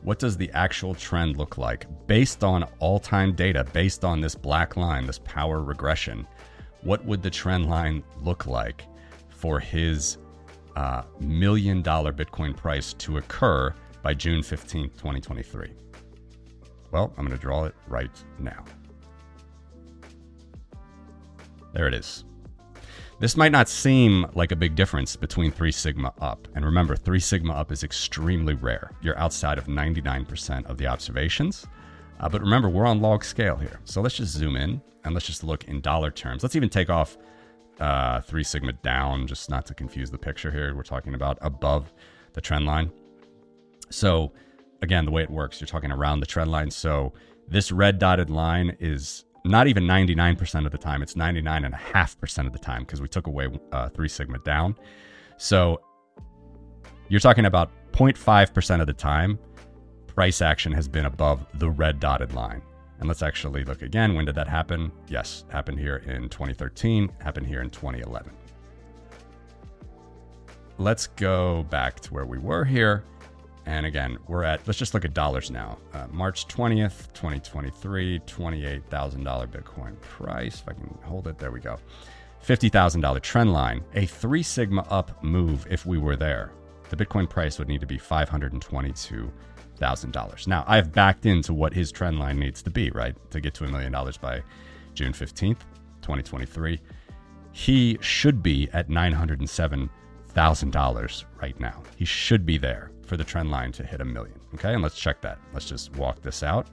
What 0.02 0.18
does 0.18 0.36
the 0.36 0.50
actual 0.50 0.94
trend 0.94 1.36
look 1.36 1.58
like 1.58 1.86
based 2.08 2.42
on 2.42 2.64
all 2.80 2.98
time 2.98 3.34
data, 3.34 3.64
based 3.72 4.04
on 4.04 4.20
this 4.20 4.34
black 4.34 4.76
line, 4.76 5.06
this 5.06 5.20
power 5.20 5.62
regression? 5.62 6.26
What 6.82 7.04
would 7.04 7.22
the 7.22 7.30
trend 7.30 7.70
line 7.70 8.02
look 8.20 8.46
like 8.46 8.84
for 9.28 9.60
his 9.60 10.18
uh, 10.74 11.02
million 11.20 11.82
dollar 11.82 12.12
Bitcoin 12.12 12.56
price 12.56 12.94
to 12.94 13.18
occur 13.18 13.72
by 14.02 14.12
June 14.14 14.40
15th, 14.40 14.94
2023? 14.94 15.70
Well, 16.90 17.12
I'm 17.16 17.24
going 17.24 17.36
to 17.36 17.40
draw 17.40 17.64
it 17.64 17.74
right 17.86 18.10
now. 18.40 18.64
There 21.72 21.86
it 21.86 21.94
is. 21.94 22.24
This 23.22 23.36
might 23.36 23.52
not 23.52 23.68
seem 23.68 24.26
like 24.34 24.50
a 24.50 24.56
big 24.56 24.74
difference 24.74 25.14
between 25.14 25.52
3 25.52 25.70
sigma 25.70 26.12
up. 26.20 26.48
And 26.56 26.64
remember, 26.64 26.96
3 26.96 27.20
sigma 27.20 27.52
up 27.52 27.70
is 27.70 27.84
extremely 27.84 28.54
rare. 28.54 28.90
You're 29.00 29.16
outside 29.16 29.58
of 29.58 29.66
99% 29.66 30.66
of 30.66 30.76
the 30.76 30.88
observations. 30.88 31.64
Uh, 32.18 32.28
but 32.28 32.40
remember, 32.40 32.68
we're 32.68 32.84
on 32.84 33.00
log 33.00 33.24
scale 33.24 33.54
here. 33.54 33.78
So 33.84 34.00
let's 34.00 34.16
just 34.16 34.32
zoom 34.32 34.56
in 34.56 34.82
and 35.04 35.14
let's 35.14 35.24
just 35.24 35.44
look 35.44 35.62
in 35.68 35.80
dollar 35.80 36.10
terms. 36.10 36.42
Let's 36.42 36.56
even 36.56 36.68
take 36.68 36.90
off 36.90 37.16
uh, 37.78 38.22
3 38.22 38.42
sigma 38.42 38.72
down, 38.72 39.28
just 39.28 39.48
not 39.48 39.66
to 39.66 39.74
confuse 39.74 40.10
the 40.10 40.18
picture 40.18 40.50
here. 40.50 40.74
We're 40.74 40.82
talking 40.82 41.14
about 41.14 41.38
above 41.42 41.92
the 42.32 42.40
trend 42.40 42.66
line. 42.66 42.90
So 43.88 44.32
again, 44.80 45.04
the 45.04 45.12
way 45.12 45.22
it 45.22 45.30
works, 45.30 45.60
you're 45.60 45.68
talking 45.68 45.92
around 45.92 46.18
the 46.18 46.26
trend 46.26 46.50
line. 46.50 46.72
So 46.72 47.12
this 47.46 47.70
red 47.70 48.00
dotted 48.00 48.30
line 48.30 48.76
is 48.80 49.26
not 49.44 49.66
even 49.66 49.84
99% 49.84 50.66
of 50.66 50.72
the 50.72 50.78
time, 50.78 51.02
it's 51.02 51.14
99.5% 51.14 52.46
of 52.46 52.52
the 52.52 52.58
time 52.58 52.82
because 52.82 53.00
we 53.00 53.08
took 53.08 53.26
away 53.26 53.48
uh, 53.72 53.88
3 53.88 54.08
sigma 54.08 54.38
down. 54.38 54.76
So 55.36 55.80
you're 57.08 57.20
talking 57.20 57.46
about 57.46 57.70
0.5% 57.92 58.80
of 58.80 58.86
the 58.86 58.92
time, 58.92 59.38
price 60.06 60.40
action 60.40 60.72
has 60.72 60.88
been 60.88 61.06
above 61.06 61.44
the 61.54 61.70
red 61.70 62.00
dotted 62.00 62.34
line. 62.34 62.62
And 63.00 63.08
let's 63.08 63.22
actually 63.22 63.64
look 63.64 63.82
again. 63.82 64.14
When 64.14 64.24
did 64.24 64.36
that 64.36 64.46
happen? 64.46 64.92
Yes, 65.08 65.44
happened 65.48 65.80
here 65.80 65.96
in 66.06 66.28
2013, 66.28 67.10
happened 67.20 67.46
here 67.46 67.60
in 67.60 67.70
2011. 67.70 68.32
Let's 70.78 71.08
go 71.08 71.64
back 71.64 71.98
to 72.00 72.14
where 72.14 72.26
we 72.26 72.38
were 72.38 72.64
here. 72.64 73.04
And 73.66 73.86
again, 73.86 74.18
we're 74.26 74.42
at, 74.42 74.66
let's 74.66 74.78
just 74.78 74.92
look 74.92 75.04
at 75.04 75.14
dollars 75.14 75.48
now. 75.50 75.78
Uh, 75.92 76.08
March 76.10 76.48
20th, 76.48 77.12
2023, 77.12 78.18
$28,000 78.20 79.46
Bitcoin 79.48 80.00
price. 80.00 80.60
If 80.60 80.68
I 80.68 80.72
can 80.72 80.98
hold 81.04 81.28
it, 81.28 81.38
there 81.38 81.52
we 81.52 81.60
go. 81.60 81.78
$50,000 82.44 83.22
trend 83.22 83.52
line, 83.52 83.84
a 83.94 84.06
three 84.06 84.42
sigma 84.42 84.84
up 84.90 85.22
move 85.22 85.64
if 85.70 85.86
we 85.86 85.98
were 85.98 86.16
there. 86.16 86.50
The 86.90 86.96
Bitcoin 86.96 87.30
price 87.30 87.60
would 87.60 87.68
need 87.68 87.82
to 87.82 87.86
be 87.86 87.98
$522,000. 87.98 90.46
Now, 90.48 90.64
I've 90.66 90.92
backed 90.92 91.24
into 91.24 91.54
what 91.54 91.72
his 91.72 91.92
trend 91.92 92.18
line 92.18 92.40
needs 92.40 92.62
to 92.62 92.70
be, 92.70 92.90
right? 92.90 93.14
To 93.30 93.40
get 93.40 93.54
to 93.54 93.64
a 93.64 93.68
million 93.68 93.92
dollars 93.92 94.16
by 94.16 94.42
June 94.94 95.12
15th, 95.12 95.60
2023. 96.02 96.80
He 97.52 97.96
should 98.00 98.42
be 98.42 98.68
at 98.72 98.88
$907,000 98.88 101.24
right 101.40 101.60
now. 101.60 101.80
He 101.96 102.04
should 102.04 102.44
be 102.44 102.58
there 102.58 102.91
for 103.12 103.18
the 103.18 103.24
trend 103.24 103.50
line 103.50 103.70
to 103.70 103.84
hit 103.84 104.00
a 104.00 104.04
million. 104.06 104.40
Okay, 104.54 104.72
and 104.72 104.82
let's 104.82 104.98
check 104.98 105.20
that. 105.20 105.38
Let's 105.52 105.68
just 105.68 105.94
walk 105.96 106.22
this 106.22 106.42
out. 106.42 106.68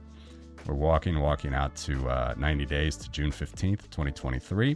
We're 0.64 0.72
walking, 0.72 1.20
walking 1.20 1.52
out 1.52 1.76
to 1.76 2.08
uh, 2.08 2.34
90 2.38 2.64
days 2.64 2.96
to 2.96 3.10
June 3.10 3.30
15th, 3.30 3.90
2023. 3.90 4.74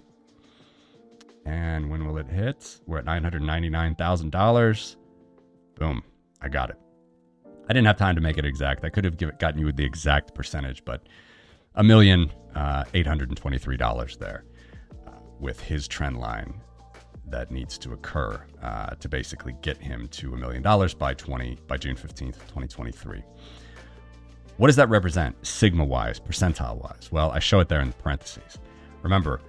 And 1.47 1.89
when 1.89 2.07
will 2.07 2.19
it 2.19 2.29
hit? 2.29 2.81
We're 2.87 2.99
at 2.99 3.07
$999,000. 3.07 4.97
Boom, 5.77 6.03
I 6.43 6.51
got 6.51 6.69
it. 6.69 6.77
I 7.47 7.69
didn't 7.69 7.87
have 7.87 7.97
time 7.97 8.15
to 8.17 8.21
make 8.21 8.37
it 8.37 8.45
exact. 8.45 8.85
I 8.85 8.91
could 8.91 9.07
have 9.07 9.17
give, 9.17 9.39
gotten 9.39 9.59
you 9.59 9.73
the 9.73 9.87
exact 9.87 10.35
percentage, 10.35 10.85
but 10.85 11.09
a 11.77 11.83
million 11.83 12.31
uh, 12.55 12.85
eight 12.93 13.07
hundred 13.07 13.31
and 13.31 13.39
twenty-three 13.39 13.79
dollars 13.79 14.19
there 14.19 14.45
uh, 15.07 15.13
with 15.41 15.61
his 15.61 15.89
trend 15.89 16.21
line 16.21 16.61
that 17.29 17.51
needs 17.51 17.79
to 17.79 17.93
occur 17.93 18.43
uh, 18.63 18.91
to 18.97 19.09
basically 19.09 19.57
get 19.63 19.79
him 19.79 20.07
to 20.09 20.35
a 20.35 20.37
million 20.37 20.63
dollars 20.63 20.93
by 20.95 21.15
20 21.15 21.59
by 21.67 21.77
June 21.77 21.97
15th, 21.97 22.39
2023. 22.49 23.23
What 24.57 24.69
does 24.69 24.77
that 24.77 24.89
represent 24.89 25.45
sigma 25.45 25.85
wise, 25.85 26.21
percentile 26.21 26.81
wise? 26.81 27.11
Well, 27.11 27.33
I 27.33 27.41
show 27.41 27.59
it 27.61 27.69
there 27.69 27.81
in 27.81 27.89
the 27.89 27.95
parentheses. 27.95 28.59
Remember, 29.03 29.41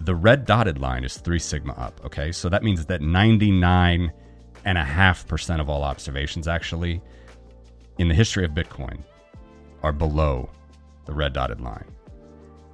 the 0.00 0.14
red 0.14 0.46
dotted 0.46 0.78
line 0.78 1.04
is 1.04 1.18
3 1.18 1.38
sigma 1.38 1.74
up, 1.74 2.00
okay? 2.04 2.32
So 2.32 2.48
that 2.48 2.64
means 2.64 2.86
that 2.86 3.00
99.5% 3.00 5.60
of 5.60 5.68
all 5.68 5.84
observations 5.84 6.48
actually 6.48 7.00
in 7.98 8.08
the 8.08 8.14
history 8.14 8.44
of 8.44 8.50
Bitcoin 8.50 8.98
are 9.82 9.92
below 9.92 10.50
the 11.04 11.12
red 11.12 11.32
dotted 11.32 11.60
line. 11.60 11.86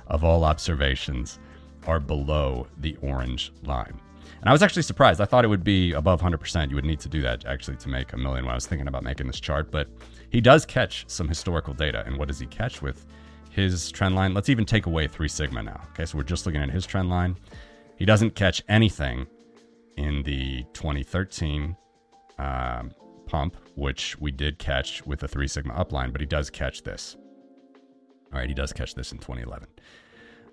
of 0.07 0.23
all 0.23 0.43
observations 0.43 1.39
are 1.87 1.99
below 1.99 2.67
the 2.79 2.97
orange 3.01 3.51
line. 3.63 3.99
And 4.41 4.49
I 4.49 4.51
was 4.51 4.61
actually 4.61 4.83
surprised. 4.83 5.21
I 5.21 5.25
thought 5.25 5.45
it 5.45 5.47
would 5.47 5.63
be 5.63 5.93
above 5.93 6.21
100%. 6.21 6.69
You 6.69 6.75
would 6.75 6.85
need 6.85 6.99
to 6.99 7.09
do 7.09 7.21
that 7.21 7.45
actually 7.45 7.77
to 7.77 7.89
make 7.89 8.11
a 8.11 8.17
million 8.17 8.45
when 8.45 8.51
I 8.51 8.55
was 8.55 8.65
thinking 8.65 8.89
about 8.89 9.03
making 9.03 9.27
this 9.27 9.39
chart. 9.39 9.71
But 9.71 9.87
he 10.29 10.41
does 10.41 10.65
catch 10.65 11.05
some 11.07 11.29
historical 11.29 11.73
data. 11.73 12.03
And 12.05 12.17
what 12.17 12.27
does 12.27 12.39
he 12.39 12.45
catch 12.47 12.81
with 12.81 13.05
his 13.51 13.89
trend 13.91 14.15
line? 14.15 14.33
Let's 14.33 14.49
even 14.49 14.65
take 14.65 14.85
away 14.85 15.07
3 15.07 15.29
sigma 15.29 15.63
now. 15.63 15.81
Okay, 15.91 16.05
so 16.05 16.17
we're 16.17 16.25
just 16.25 16.45
looking 16.45 16.61
at 16.61 16.69
his 16.69 16.85
trend 16.85 17.09
line. 17.09 17.37
He 17.95 18.05
doesn't 18.05 18.35
catch 18.35 18.61
anything 18.67 19.27
in 19.95 20.23
the 20.23 20.63
2013 20.73 21.77
um, 22.39 22.91
pump, 23.25 23.57
which 23.75 24.19
we 24.19 24.31
did 24.31 24.59
catch 24.59 25.05
with 25.05 25.19
the 25.19 25.27
three 25.27 25.47
sigma 25.47 25.73
upline, 25.73 26.11
but 26.11 26.21
he 26.21 26.27
does 26.27 26.49
catch 26.49 26.83
this. 26.83 27.17
All 28.31 28.39
right, 28.39 28.49
he 28.49 28.55
does 28.55 28.73
catch 28.73 28.95
this 28.95 29.11
in 29.11 29.19
2011. 29.19 29.67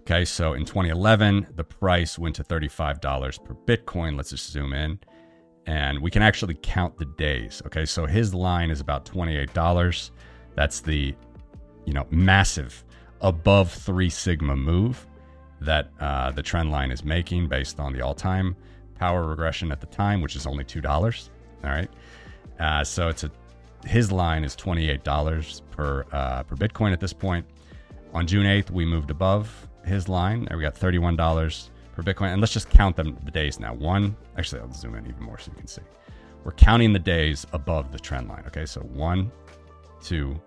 Okay, 0.01 0.25
so 0.25 0.55
in 0.55 0.65
2011, 0.65 1.49
the 1.57 1.65
price 1.65 2.19
went 2.19 2.37
to 2.37 2.45
$35 2.45 3.45
per 3.45 3.55
Bitcoin. 3.55 4.17
Let's 4.17 4.31
just 4.31 4.51
zoom 4.51 4.73
in 4.73 4.99
and 5.67 6.01
we 6.01 6.11
can 6.11 6.23
actually 6.23 6.55
count 6.63 6.99
the 6.99 7.05
days. 7.05 7.63
Okay, 7.67 7.85
so 7.85 8.07
his 8.07 8.35
line 8.35 8.71
is 8.71 8.81
about 8.81 9.05
$28. 9.05 10.11
That's 10.55 10.81
the, 10.81 11.15
you 11.85 11.93
know, 11.93 12.07
massive 12.11 12.85
above 13.21 13.73
three 13.73 14.11
sigma 14.11 14.57
move 14.57 15.07
that 15.61 15.91
uh, 16.01 16.31
the 16.33 16.43
trend 16.43 16.71
line 16.71 16.91
is 16.91 17.05
making 17.05 17.49
based 17.49 17.79
on 17.79 17.93
the 17.93 18.01
all 18.01 18.15
time 18.15 18.57
power 18.97 19.27
regression 19.27 19.71
at 19.71 19.81
the 19.81 19.87
time, 19.87 20.21
which 20.21 20.37
is 20.37 20.47
only 20.47 20.65
$2. 20.65 20.85
All 21.65 21.71
right. 21.71 21.91
Uh, 22.59 22.85
so 22.85 23.09
it's 23.09 23.25
a 23.25 23.31
his 23.87 24.13
line 24.13 24.45
is 24.45 24.55
twenty 24.55 24.91
eight 24.91 25.05
dollars 25.05 25.63
per 25.71 26.05
uh, 26.13 26.43
per 26.43 26.57
Bitcoin 26.57 26.93
at 26.93 27.01
this 27.01 27.13
point. 27.13 27.47
On 28.13 28.27
June 28.27 28.47
eighth, 28.47 28.71
we 28.71 28.85
moved 28.85 29.11
above 29.11 29.69
his 29.85 30.09
line. 30.09 30.45
There 30.45 30.57
we 30.57 30.63
got 30.63 30.77
thirty 30.77 30.99
one 30.99 31.17
dollars 31.17 31.71
per 31.95 32.03
Bitcoin, 32.03 32.33
and 32.33 32.41
let's 32.41 32.53
just 32.53 32.69
count 32.69 32.97
them 32.97 33.17
the 33.25 33.31
days 33.31 33.59
now. 33.59 33.73
One, 33.73 34.17
actually, 34.37 34.61
I'll 34.61 34.73
zoom 34.73 34.95
in 34.97 35.07
even 35.07 35.23
more 35.23 35.39
so 35.39 35.51
you 35.51 35.57
can 35.57 35.67
see. 35.67 35.83
We're 36.45 36.53
counting 36.53 36.93
the 36.93 36.99
days 36.99 37.47
above 37.53 37.93
the 37.93 37.99
trend 37.99 38.29
line. 38.29 38.45
Okay, 38.47 38.67
so 38.67 38.81
one, 38.81 39.31
two, 40.03 40.41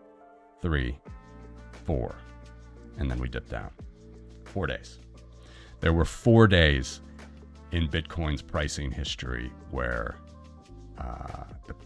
three, 0.62 1.00
four, 1.86 2.16
and 2.98 3.10
then 3.10 3.20
we 3.20 3.30
dip 3.30 3.50
down. 3.50 3.72
Four 4.46 4.68
days. 4.68 5.00
There 5.80 5.94
were 5.94 6.06
four 6.06 6.48
days 6.48 7.02
in 7.72 7.88
Bitcoin's 7.88 8.42
pricing 8.42 8.92
history 8.92 9.52
where 9.72 10.16
uh, 11.00 11.43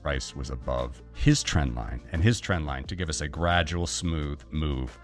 price 0.07 0.33
was 0.33 0.51
above 0.51 1.03
his 1.15 1.43
trend 1.43 1.75
line 1.75 1.99
and 2.13 2.23
his 2.23 2.39
trend 2.39 2.65
line 2.65 2.85
to 2.85 2.95
give 2.95 3.09
us 3.09 3.19
a 3.19 3.27
gradual, 3.27 3.85
smooth 3.85 4.41
move 4.51 4.97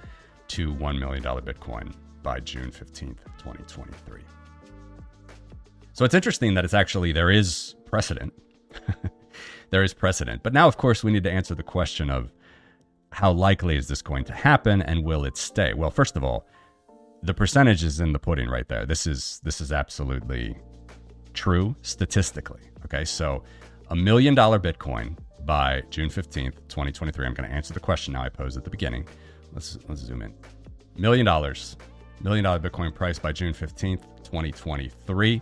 to 0.48 0.74
$1 0.76 0.98
million 0.98 1.22
Bitcoin 1.22 1.94
by 2.22 2.40
June 2.40 2.72
15th, 2.72 3.18
2023. 3.38 4.22
So 5.92 6.06
it's 6.06 6.14
interesting 6.14 6.54
that 6.54 6.64
it's 6.64 6.74
actually, 6.74 7.12
there 7.12 7.30
is 7.30 7.76
precedent. 7.84 8.32
there 9.72 9.84
is 9.84 9.94
precedent. 9.94 10.42
But 10.42 10.54
now, 10.54 10.70
of 10.70 10.78
course, 10.78 11.04
we 11.04 11.12
need 11.12 11.26
to 11.26 11.32
answer 11.32 11.54
the 11.54 11.64
question 11.64 12.10
of 12.10 12.32
how 13.12 13.34
likely 13.34 13.76
is 13.76 13.90
this 13.90 14.02
going 14.02 14.24
to 14.24 14.34
happen 14.34 14.82
and 14.82 15.04
will 15.04 15.26
it 15.26 15.36
stay? 15.36 15.74
Well, 15.74 15.92
first 15.92 16.16
of 16.16 16.24
all, 16.24 16.48
the 17.24 17.34
percentage 17.34 17.84
is 17.84 18.00
in 18.00 18.14
the 18.14 18.20
pudding 18.20 18.48
right 18.48 18.70
there. 18.70 18.86
This 18.86 19.06
is 19.06 19.42
this 19.44 19.60
is 19.60 19.74
absolutely 19.74 20.56
true 21.34 21.76
statistically. 21.82 22.62
Okay, 22.86 23.04
so 23.04 23.44
a 23.90 23.96
million 23.96 24.36
dollar 24.36 24.60
Bitcoin 24.60 25.18
by 25.46 25.82
June 25.90 26.10
15th, 26.10 26.56
2023. 26.70 27.26
I'm 27.26 27.34
going 27.34 27.50
to 27.50 27.56
answer 27.56 27.74
the 27.74 27.80
question 27.80 28.14
now 28.14 28.22
I 28.24 28.30
posed 28.30 28.56
at 28.58 28.64
the 28.64 28.70
beginning. 28.70 29.08
Let's 29.54 29.78
let's 29.88 30.02
zoom 30.02 30.22
in. 30.22 30.34
Million 30.98 31.26
dollars, 31.26 31.78
million 32.22 32.44
dollar 32.44 32.60
Bitcoin 32.60 32.94
price 32.94 33.18
by 33.20 33.32
June 33.32 33.54
15th, 33.54 34.04
2023. 34.24 35.42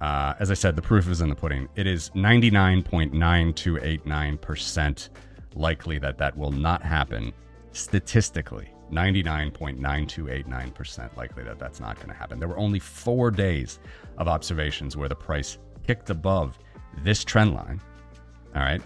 Uh, 0.00 0.34
as 0.38 0.50
I 0.50 0.54
said, 0.54 0.74
the 0.76 0.82
proof 0.82 1.08
is 1.08 1.20
in 1.20 1.28
the 1.28 1.34
pudding. 1.34 1.68
It 1.76 1.86
is 1.86 2.08
99.9289% 2.10 5.08
likely 5.54 5.98
that 5.98 6.18
that 6.18 6.36
will 6.36 6.50
not 6.50 6.82
happen 6.82 7.32
statistically. 7.72 8.68
99.9289% 8.92 11.16
likely 11.16 11.42
that 11.44 11.58
that's 11.58 11.80
not 11.80 11.96
going 11.96 12.08
to 12.08 12.14
happen. 12.14 12.38
There 12.38 12.48
were 12.48 12.58
only 12.58 12.78
four 12.78 13.30
days 13.30 13.78
of 14.18 14.28
observations 14.28 14.94
where 14.96 15.08
the 15.08 15.14
price 15.14 15.56
kicked 15.86 16.10
above 16.10 16.58
this 17.02 17.24
trend 17.24 17.54
line. 17.54 17.80
All 18.54 18.62
right. 18.62 18.82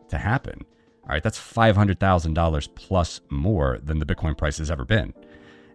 to 0.09 0.17
happen. 0.17 0.65
All 1.03 1.09
right, 1.09 1.23
that's 1.23 1.39
$500,000 1.39 2.75
plus 2.75 3.21
more 3.29 3.79
than 3.83 3.99
the 3.99 4.05
Bitcoin 4.05 4.37
price 4.37 4.57
has 4.57 4.71
ever 4.71 4.85
been. 4.85 5.13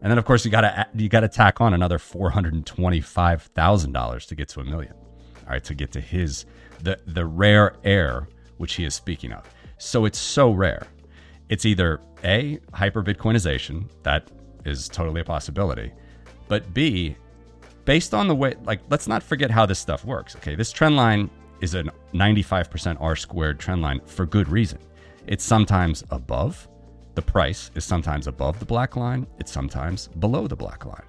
And 0.03 0.11
then 0.11 0.17
of 0.19 0.25
course 0.25 0.45
you 0.45 0.51
got 0.51 0.63
to 0.63 0.89
you 0.95 1.09
got 1.09 1.21
to 1.21 1.29
tack 1.29 1.61
on 1.61 1.73
another 1.75 1.99
$425,000 1.99 4.27
to 4.27 4.35
get 4.35 4.49
to 4.49 4.59
a 4.61 4.65
million. 4.65 4.95
All 4.95 5.51
right, 5.51 5.63
to 5.65 5.75
get 5.75 5.93
to 5.93 6.01
his 6.01 6.47
the 6.83 6.99
the 7.07 7.27
rare 7.27 7.77
air 7.85 8.27
which 8.57 8.75
he 8.75 8.85
is 8.85 8.95
speaking 8.95 9.33
of. 9.33 9.45
So 9.79 10.05
it's 10.05 10.19
so 10.19 10.51
rare. 10.51 10.87
It's 11.51 11.67
either 11.67 12.01
A, 12.25 12.61
hyper 12.73 13.03
Bitcoinization, 13.03 13.85
that 14.05 14.31
is 14.65 14.89
totally 14.89 15.21
a 15.21 15.25
possibility. 15.25 15.93
But 16.49 16.73
B, 16.73 17.17
based 17.85 18.15
on 18.15 18.29
the 18.29 18.35
way 18.35 18.55
like 18.65 18.81
let's 18.89 19.09
not 19.09 19.23
forget 19.23 19.51
how 19.51 19.67
this 19.67 19.79
stuff 19.79 20.05
works. 20.05 20.37
Okay, 20.37 20.55
this 20.55 20.71
trend 20.71 20.97
line 20.97 21.29
is 21.61 21.75
a 21.75 21.85
95% 22.15 22.97
R 23.01 23.17
squared 23.17 23.59
trend 23.59 23.83
line 23.83 24.01
for 24.07 24.25
good 24.27 24.49
reason. 24.49 24.79
It's 25.27 25.45
sometimes 25.45 26.05
above 26.11 26.69
the 27.17 27.23
price 27.23 27.73
is 27.75 27.85
sometimes 27.85 28.29
above 28.29 28.61
the 28.61 28.65
black 28.65 28.95
line, 28.95 29.27
it's 29.41 29.51
sometimes 29.51 30.07
below 30.07 30.47
the 30.47 30.57
black 30.57 30.87
line. 30.87 31.03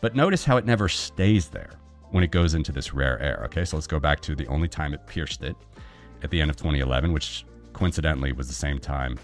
But 0.00 0.16
notice 0.16 0.44
how 0.44 0.56
it 0.56 0.66
never 0.66 0.88
stays 0.88 1.48
there 1.48 1.70
when 2.10 2.24
it 2.24 2.32
goes 2.32 2.54
into 2.54 2.72
this 2.72 2.92
rare 2.92 3.20
air. 3.20 3.42
Okay, 3.44 3.64
so 3.64 3.76
let's 3.76 3.86
go 3.86 4.00
back 4.00 4.20
to 4.22 4.34
the 4.34 4.46
only 4.48 4.68
time 4.68 4.94
it 4.94 5.06
pierced 5.06 5.42
it 5.44 5.56
at 6.22 6.30
the 6.30 6.40
end 6.40 6.50
of 6.50 6.56
2011, 6.56 7.12
which 7.12 7.44
coincidentally 7.72 8.32
was 8.32 8.48
the 8.48 8.54
same 8.54 8.80
time. 8.80 9.18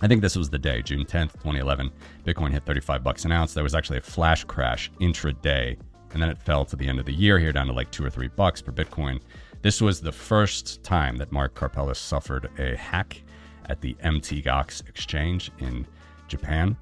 I 0.00 0.06
think 0.06 0.22
this 0.22 0.36
was 0.36 0.48
the 0.48 0.58
day, 0.58 0.82
June 0.82 1.04
10th, 1.04 1.32
2011. 1.34 1.90
Bitcoin 2.24 2.52
hit 2.52 2.64
35 2.64 3.02
bucks 3.02 3.24
an 3.24 3.32
ounce. 3.32 3.54
There 3.54 3.64
was 3.64 3.74
actually 3.74 3.98
a 3.98 4.02
flash 4.02 4.44
crash 4.44 4.90
intraday, 5.00 5.76
and 6.12 6.22
then 6.22 6.30
it 6.30 6.38
fell 6.38 6.64
to 6.66 6.76
the 6.76 6.86
end 6.86 7.00
of 7.00 7.06
the 7.06 7.12
year 7.12 7.38
here 7.38 7.52
down 7.52 7.66
to 7.66 7.72
like 7.72 7.90
two 7.90 8.04
or 8.04 8.10
three 8.10 8.28
bucks 8.28 8.62
per 8.62 8.70
Bitcoin. 8.70 9.20
This 9.62 9.80
was 9.80 10.00
the 10.00 10.12
first 10.12 10.82
time 10.84 11.16
that 11.16 11.32
Mark 11.32 11.54
Karpelès 11.54 11.96
suffered 11.96 12.48
a 12.58 12.76
hack 12.76 13.20
at 13.66 13.80
the 13.80 13.96
MT 14.00 14.42
Gox 14.42 14.88
exchange 14.88 15.50
in 15.58 15.86
Japan. 16.28 16.76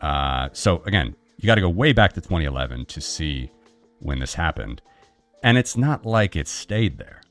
Uh, 0.00 0.48
so 0.52 0.82
again, 0.84 1.16
you 1.38 1.46
got 1.46 1.54
to 1.54 1.60
go 1.62 1.70
way 1.70 1.92
back 1.92 2.12
to 2.12 2.20
2011 2.20 2.84
to 2.86 3.00
see 3.00 3.50
when 4.00 4.18
this 4.18 4.34
happened. 4.34 4.82
And 5.42 5.56
it's 5.56 5.76
not 5.76 6.04
like 6.04 6.36
it 6.36 6.48
stayed 6.48 6.98
there. 6.98 7.22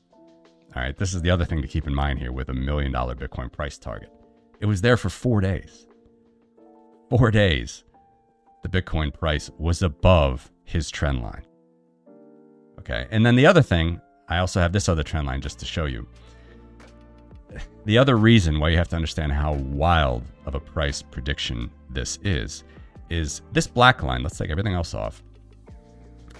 All 0.74 0.82
right, 0.82 0.96
this 0.96 1.14
is 1.14 1.22
the 1.22 1.30
other 1.30 1.44
thing 1.44 1.62
to 1.62 1.68
keep 1.68 1.86
in 1.86 1.94
mind 1.94 2.18
here 2.18 2.32
with 2.32 2.48
a 2.48 2.54
million 2.54 2.92
dollar 2.92 3.14
Bitcoin 3.14 3.52
price 3.52 3.78
target. 3.78 4.10
It 4.62 4.66
was 4.66 4.80
there 4.80 4.96
for 4.96 5.10
four 5.10 5.40
days. 5.40 5.88
Four 7.10 7.32
days. 7.32 7.82
The 8.62 8.68
Bitcoin 8.68 9.12
price 9.12 9.50
was 9.58 9.82
above 9.82 10.52
his 10.64 10.88
trend 10.88 11.20
line. 11.20 11.42
Okay, 12.78 13.08
and 13.10 13.26
then 13.26 13.34
the 13.34 13.44
other 13.44 13.60
thing, 13.60 14.00
I 14.28 14.38
also 14.38 14.60
have 14.60 14.72
this 14.72 14.88
other 14.88 15.02
trend 15.02 15.26
line 15.26 15.40
just 15.40 15.58
to 15.58 15.66
show 15.66 15.86
you. 15.86 16.06
The 17.86 17.98
other 17.98 18.16
reason 18.16 18.60
why 18.60 18.68
you 18.68 18.76
have 18.76 18.88
to 18.90 18.96
understand 18.96 19.32
how 19.32 19.54
wild 19.54 20.22
of 20.46 20.54
a 20.54 20.60
price 20.60 21.02
prediction 21.02 21.68
this 21.90 22.20
is, 22.22 22.62
is 23.10 23.42
this 23.52 23.66
black 23.66 24.04
line, 24.04 24.22
let's 24.22 24.38
take 24.38 24.50
everything 24.50 24.74
else 24.74 24.94
off. 24.94 25.24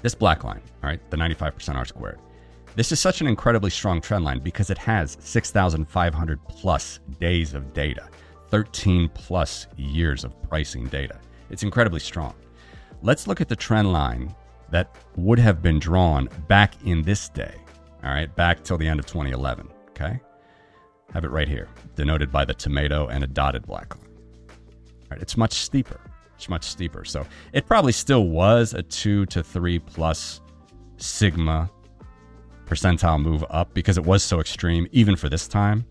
This 0.03 0.15
black 0.15 0.45
line, 0.45 0.63
all 0.85 0.91
right, 0.91 1.11
the 1.11 1.17
95% 1.17 1.75
R 1.75 1.85
squared. 1.85 2.21
This 2.75 2.93
is 2.93 3.01
such 3.01 3.21
an 3.21 3.27
incredibly 3.27 3.71
strong 3.71 4.01
trend 4.01 4.25
line 4.25 4.41
because 4.41 4.71
it 4.71 4.79
has 4.79 5.17
6,500 5.21 6.49
plus 6.49 7.01
days 7.21 7.55
of 7.55 7.73
data, 7.73 8.09
13 8.49 9.11
plus 9.15 9.67
years 9.77 10.25
of 10.25 10.41
pricing 10.43 10.87
data. 10.87 11.19
It's 11.51 11.63
incredibly 11.63 12.01
strong. 12.01 12.35
Let's 13.03 13.27
look 13.27 13.41
at 13.41 13.49
the 13.49 13.57
trend 13.57 13.93
line 13.93 14.35
that 14.71 14.97
would 15.17 15.39
have 15.39 15.61
been 15.61 15.79
drawn 15.79 16.29
back 16.49 16.75
in 16.85 17.03
this 17.03 17.29
day, 17.29 17.55
all 18.03 18.11
right, 18.11 18.35
back 18.37 18.65
till 18.65 18.79
the 18.79 18.89
end 18.89 19.01
of 19.01 19.07
2011, 19.07 19.69
okay? 19.91 20.21
have 21.13 21.25
it 21.25 21.31
right 21.31 21.49
here, 21.49 21.69
denoted 21.95 22.33
by 22.33 22.45
the 22.45 22.55
tomato 22.55 23.09
and 23.09 23.23
a 23.23 23.27
dotted 23.27 23.67
black 23.67 23.95
line. 23.97 24.09
Right, 25.11 25.21
it's 25.21 25.37
much 25.37 25.53
steeper. 25.53 26.01
It's 26.37 26.49
much 26.49 26.65
steeper. 26.65 27.05
So 27.05 27.27
it 27.53 27.67
probably 27.67 27.93
still 27.93 28.29
was 28.29 28.73
a 28.73 28.83
two 28.83 29.27
to 29.27 29.43
three 29.43 29.79
plus 29.79 30.41
sigma 30.97 31.71
percentile 32.73 33.21
move 33.21 33.45
up 33.51 33.75
because 33.75 33.99
it 33.99 34.05
was 34.05 34.23
so 34.23 34.41
extreme, 34.41 34.87
even 34.93 35.17
for 35.17 35.29
this 35.29 35.49
time. 35.49 35.85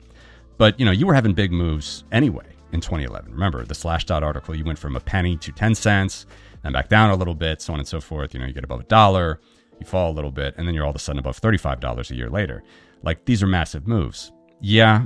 But 0.57 0.79
you 0.79 0.85
know, 0.85 0.91
you 0.91 1.07
were 1.07 1.13
having 1.13 1.33
big 1.33 1.51
moves 1.51 2.03
anyway 2.11 2.45
in 2.71 2.81
2011. 2.81 3.31
Remember 3.31 3.65
the 3.65 3.73
Slashdot 3.73 4.21
article? 4.21 4.55
You 4.55 4.63
went 4.63 4.79
from 4.79 4.95
a 4.95 4.99
penny 4.99 5.37
to 5.37 5.51
10 5.51 5.75
cents, 5.75 6.25
then 6.63 6.73
back 6.73 6.89
down 6.89 7.09
a 7.09 7.15
little 7.15 7.35
bit, 7.35 7.61
so 7.61 7.73
on 7.73 7.79
and 7.79 7.87
so 7.87 7.99
forth. 8.01 8.33
You 8.33 8.39
know, 8.39 8.45
you 8.45 8.53
get 8.53 8.63
above 8.63 8.81
a 8.81 8.83
dollar, 8.83 9.39
you 9.79 9.85
fall 9.85 10.11
a 10.11 10.15
little 10.15 10.31
bit, 10.31 10.55
and 10.57 10.67
then 10.67 10.75
you're 10.75 10.83
all 10.83 10.91
of 10.91 10.95
a 10.95 10.99
sudden 10.99 11.19
above 11.19 11.39
$35 11.39 12.11
a 12.11 12.15
year 12.15 12.29
later. 12.29 12.63
Like 13.03 13.25
these 13.25 13.41
are 13.41 13.47
massive 13.47 13.87
moves 13.87 14.31
yeah, 14.61 15.05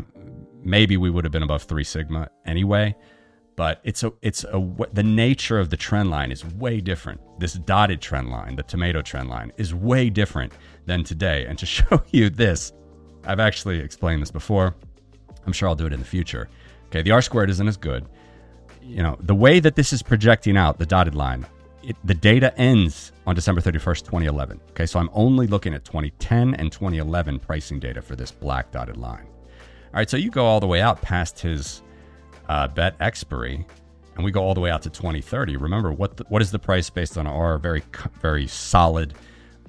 maybe 0.63 0.97
we 0.97 1.09
would 1.09 1.23
have 1.23 1.31
been 1.31 1.43
above 1.43 1.63
three 1.63 1.83
sigma 1.83 2.29
anyway. 2.45 2.95
But 3.55 3.79
it's 3.83 4.03
a 4.03 4.11
it's 4.21 4.43
a 4.43 4.59
the 4.93 5.03
nature 5.03 5.59
of 5.59 5.69
the 5.69 5.77
trend 5.77 6.09
line 6.11 6.31
is 6.31 6.45
way 6.45 6.81
different. 6.81 7.21
This 7.39 7.53
dotted 7.53 8.01
trend 8.01 8.29
line, 8.29 8.55
the 8.57 8.63
tomato 8.63 9.01
trend 9.01 9.29
line, 9.29 9.51
is 9.57 9.73
way 9.73 10.09
different 10.09 10.53
than 10.85 11.03
today. 11.03 11.45
And 11.45 11.57
to 11.59 11.65
show 11.77 12.03
you 12.11 12.29
this, 12.29 12.73
I've 13.25 13.39
actually 13.39 13.79
explained 13.79 14.21
this 14.21 14.31
before. 14.31 14.75
I'm 15.45 15.53
sure 15.53 15.69
I'll 15.69 15.75
do 15.75 15.85
it 15.85 15.93
in 15.93 15.99
the 15.99 16.05
future. 16.05 16.49
Okay, 16.87 17.01
the 17.01 17.11
R 17.11 17.21
squared 17.21 17.49
isn't 17.49 17.67
as 17.67 17.77
good. 17.77 18.05
you 18.81 19.01
know, 19.03 19.17
the 19.21 19.35
way 19.35 19.59
that 19.59 19.75
this 19.75 19.93
is 19.93 20.03
projecting 20.03 20.57
out, 20.57 20.77
the 20.77 20.85
dotted 20.85 21.15
line, 21.15 21.45
it, 21.83 21.95
the 22.03 22.13
data 22.13 22.55
ends 22.59 23.11
on 23.25 23.35
December 23.35 23.61
31st, 23.61 24.01
2011. 24.05 24.59
Okay, 24.71 24.85
so 24.85 24.99
I'm 24.99 25.09
only 25.13 25.47
looking 25.47 25.73
at 25.73 25.85
2010 25.85 26.55
and 26.55 26.71
2011 26.71 27.39
pricing 27.39 27.79
data 27.79 28.01
for 28.01 28.15
this 28.15 28.31
black 28.31 28.71
dotted 28.71 28.97
line. 28.97 29.27
All 29.27 29.99
right, 29.99 30.09
so 30.09 30.17
you 30.17 30.29
go 30.29 30.45
all 30.45 30.59
the 30.59 30.67
way 30.67 30.81
out 30.81 31.01
past 31.01 31.39
his 31.39 31.81
uh, 32.49 32.67
bet 32.67 32.95
expiry, 32.99 33.65
and 34.15 34.23
we 34.23 34.31
go 34.31 34.41
all 34.41 34.53
the 34.53 34.62
way 34.62 34.69
out 34.69 34.81
to 34.84 34.89
2030. 34.89 35.58
Remember, 35.58 35.91
what 35.91 36.17
the, 36.17 36.25
what 36.29 36.41
is 36.41 36.51
the 36.51 36.60
price 36.60 36.89
based 36.89 37.17
on 37.17 37.27
our 37.27 37.58
very 37.58 37.84
very 38.21 38.47
solid 38.47 39.13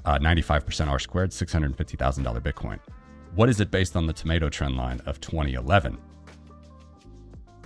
uh, 0.04 0.18
95% 0.18 0.88
R 0.88 0.98
squared, 0.98 1.30
$650,000 1.30 2.40
Bitcoin? 2.40 2.78
What 3.34 3.48
is 3.48 3.60
it 3.60 3.70
based 3.70 3.96
on 3.96 4.06
the 4.06 4.12
tomato 4.12 4.48
trend 4.48 4.76
line 4.76 5.00
of 5.04 5.20
2011? 5.20 5.98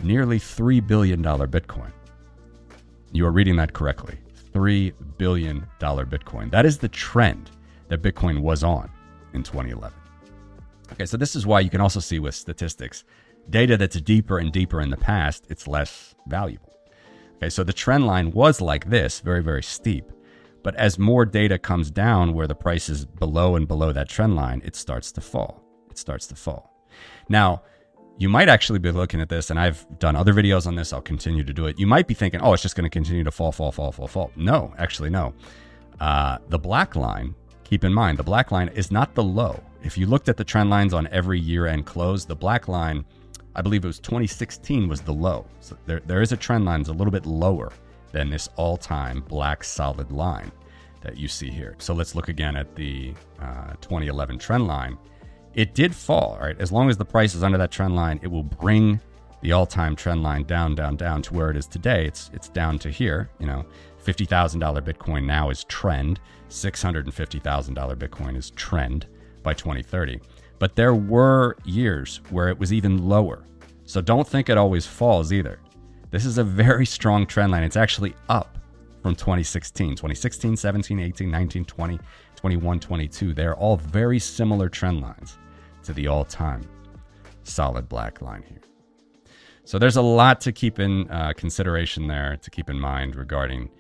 Nearly 0.03 0.38
$3 0.38 0.85
billion 0.87 1.23
Bitcoin. 1.23 1.92
You 3.12 3.27
are 3.27 3.31
reading 3.31 3.57
that 3.57 3.75
correctly. 3.75 4.18
$3 4.53 4.92
billion 5.18 5.66
Bitcoin. 5.79 6.51
That 6.51 6.64
is 6.64 6.79
the 6.79 6.88
trend 6.88 7.51
that 7.88 8.03
Bitcoin 8.03 8.40
was 8.40 8.64
on 8.64 8.90
in 9.35 9.42
2011. 9.42 9.96
Okay, 10.92 11.07
so 11.07 11.16
this 11.16 11.37
is 11.37 11.46
why 11.46 11.61
you 11.61 11.70
can 11.70 11.81
also 11.81 12.01
see 12.01 12.18
with 12.18 12.35
statistics 12.35 13.05
data 13.50 13.76
that's 13.76 14.00
deeper 14.00 14.38
and 14.38 14.52
deeper 14.52 14.80
in 14.80 14.90
the 14.90 14.96
past, 14.96 15.46
it's 15.48 15.66
less 15.66 16.14
valuable. 16.26 16.76
Okay, 17.36 17.50
so 17.50 17.64
the 17.64 17.72
trend 17.72 18.06
line 18.06 18.32
was 18.32 18.60
like 18.60 18.90
this, 18.90 19.20
very, 19.20 19.42
very 19.42 19.62
steep. 19.62 20.12
But 20.62 20.74
as 20.76 20.98
more 20.98 21.24
data 21.24 21.58
comes 21.58 21.90
down 21.90 22.34
where 22.34 22.46
the 22.46 22.54
price 22.54 22.88
is 22.88 23.06
below 23.06 23.56
and 23.56 23.66
below 23.66 23.92
that 23.92 24.08
trend 24.08 24.36
line, 24.36 24.60
it 24.64 24.76
starts 24.76 25.10
to 25.12 25.20
fall. 25.20 25.62
It 25.90 25.96
starts 25.96 26.26
to 26.28 26.34
fall. 26.34 26.86
Now, 27.28 27.62
you 28.18 28.28
might 28.28 28.50
actually 28.50 28.78
be 28.78 28.90
looking 28.90 29.22
at 29.22 29.30
this, 29.30 29.48
and 29.48 29.58
I've 29.58 29.86
done 29.98 30.14
other 30.14 30.34
videos 30.34 30.66
on 30.66 30.74
this. 30.74 30.92
I'll 30.92 31.00
continue 31.00 31.42
to 31.42 31.54
do 31.54 31.66
it. 31.66 31.78
You 31.78 31.86
might 31.86 32.06
be 32.06 32.12
thinking, 32.12 32.42
oh, 32.42 32.52
it's 32.52 32.62
just 32.62 32.76
going 32.76 32.84
to 32.84 32.90
continue 32.90 33.24
to 33.24 33.30
fall, 33.30 33.52
fall, 33.52 33.72
fall, 33.72 33.90
fall, 33.90 34.06
fall. 34.06 34.30
No, 34.36 34.74
actually, 34.76 35.08
no. 35.08 35.32
Uh, 35.98 36.36
the 36.48 36.58
black 36.58 36.96
line, 36.96 37.34
keep 37.64 37.82
in 37.82 37.94
mind, 37.94 38.18
the 38.18 38.22
black 38.22 38.52
line 38.52 38.68
is 38.68 38.90
not 38.90 39.14
the 39.14 39.22
low. 39.22 39.58
If 39.82 39.96
you 39.96 40.04
looked 40.04 40.28
at 40.28 40.36
the 40.36 40.44
trend 40.44 40.68
lines 40.68 40.92
on 40.92 41.06
every 41.06 41.40
year 41.40 41.66
end 41.66 41.86
close, 41.86 42.26
the 42.26 42.36
black 42.36 42.68
line, 42.68 43.06
I 43.54 43.62
believe 43.62 43.84
it 43.84 43.88
was 43.88 43.98
2016 43.98 44.88
was 44.88 45.00
the 45.00 45.12
low. 45.12 45.46
So 45.60 45.76
there, 45.86 46.00
there 46.06 46.22
is 46.22 46.32
a 46.32 46.36
trend 46.36 46.64
line 46.64 46.80
that's 46.80 46.90
a 46.90 46.92
little 46.94 47.10
bit 47.10 47.26
lower 47.26 47.72
than 48.12 48.30
this 48.30 48.48
all 48.56 48.76
time 48.76 49.20
black 49.28 49.64
solid 49.64 50.12
line 50.12 50.52
that 51.00 51.16
you 51.16 51.28
see 51.28 51.50
here. 51.50 51.74
So 51.78 51.94
let's 51.94 52.14
look 52.14 52.28
again 52.28 52.56
at 52.56 52.74
the 52.76 53.14
uh, 53.40 53.72
2011 53.80 54.38
trend 54.38 54.66
line 54.66 54.98
it 55.54 55.74
did 55.74 55.94
fall, 55.94 56.38
right? 56.40 56.58
As 56.60 56.70
long 56.70 56.88
as 56.90 56.96
the 56.96 57.04
price 57.04 57.34
is 57.34 57.42
under 57.42 57.58
that 57.58 57.70
trend 57.70 57.96
line, 57.96 58.20
it 58.22 58.28
will 58.28 58.44
bring 58.44 59.00
the 59.42 59.52
all-time 59.52 59.96
trend 59.96 60.22
line 60.22 60.44
down, 60.44 60.74
down, 60.74 60.96
down 60.96 61.22
to 61.22 61.34
where 61.34 61.50
it 61.50 61.56
is 61.56 61.66
today. 61.66 62.06
It's 62.06 62.30
it's 62.32 62.48
down 62.48 62.78
to 62.80 62.90
here. 62.90 63.30
You 63.38 63.46
know, 63.46 63.64
fifty 63.98 64.24
thousand 64.24 64.60
dollar 64.60 64.80
Bitcoin 64.80 65.24
now 65.24 65.50
is 65.50 65.64
trend. 65.64 66.20
Six 66.48 66.82
hundred 66.82 67.06
and 67.06 67.14
fifty 67.14 67.38
thousand 67.38 67.74
dollar 67.74 67.96
Bitcoin 67.96 68.36
is 68.36 68.50
trend 68.50 69.06
by 69.42 69.54
2030. 69.54 70.20
But 70.61 70.77
there 70.77 70.94
were 70.94 71.57
years 71.64 72.20
where 72.29 72.49
it 72.49 72.59
was 72.59 72.73
even 72.73 73.09
lower. 73.09 73.44
So 73.87 74.01
don't 74.01 74.29
think 74.29 74.49
it 74.49 74.59
always 74.59 74.87
falls 74.87 75.33
either. 75.33 75.59
This 76.11 76.25
is 76.27 76.38
a 76.38 76.44
very 76.44 76.87
strong 76.87 77.27
trend 77.27 77.51
line. 77.51 77.64
It's 77.64 77.79
actually 77.79 78.14
up 78.29 78.59
from 79.03 79.14
2016, 79.14 79.92
2016, 79.92 80.57
17, 80.57 81.01
18, 81.01 81.31
19, 81.31 81.64
20, 81.64 82.01
21, 82.37 82.79
22. 82.81 83.33
They're 83.33 83.57
all 83.57 83.79
very 83.79 84.18
similar 84.18 84.68
trend 84.68 85.01
lines 85.01 85.38
to 85.85 85.94
the 85.94 86.07
all 86.07 86.27
time 86.27 86.62
solid 87.42 87.88
black 87.88 88.20
line 88.20 88.44
here. 88.46 88.61
So 89.64 89.79
there's 89.79 89.96
a 89.96 90.03
lot 90.03 90.42
to 90.42 90.53
keep 90.53 90.79
in 90.79 91.11
uh, 91.11 91.33
consideration 91.35 92.07
there, 92.07 92.37
to 92.42 92.51
keep 92.51 92.68
in 92.68 92.79
mind 92.79 93.16
regarding 93.16 93.70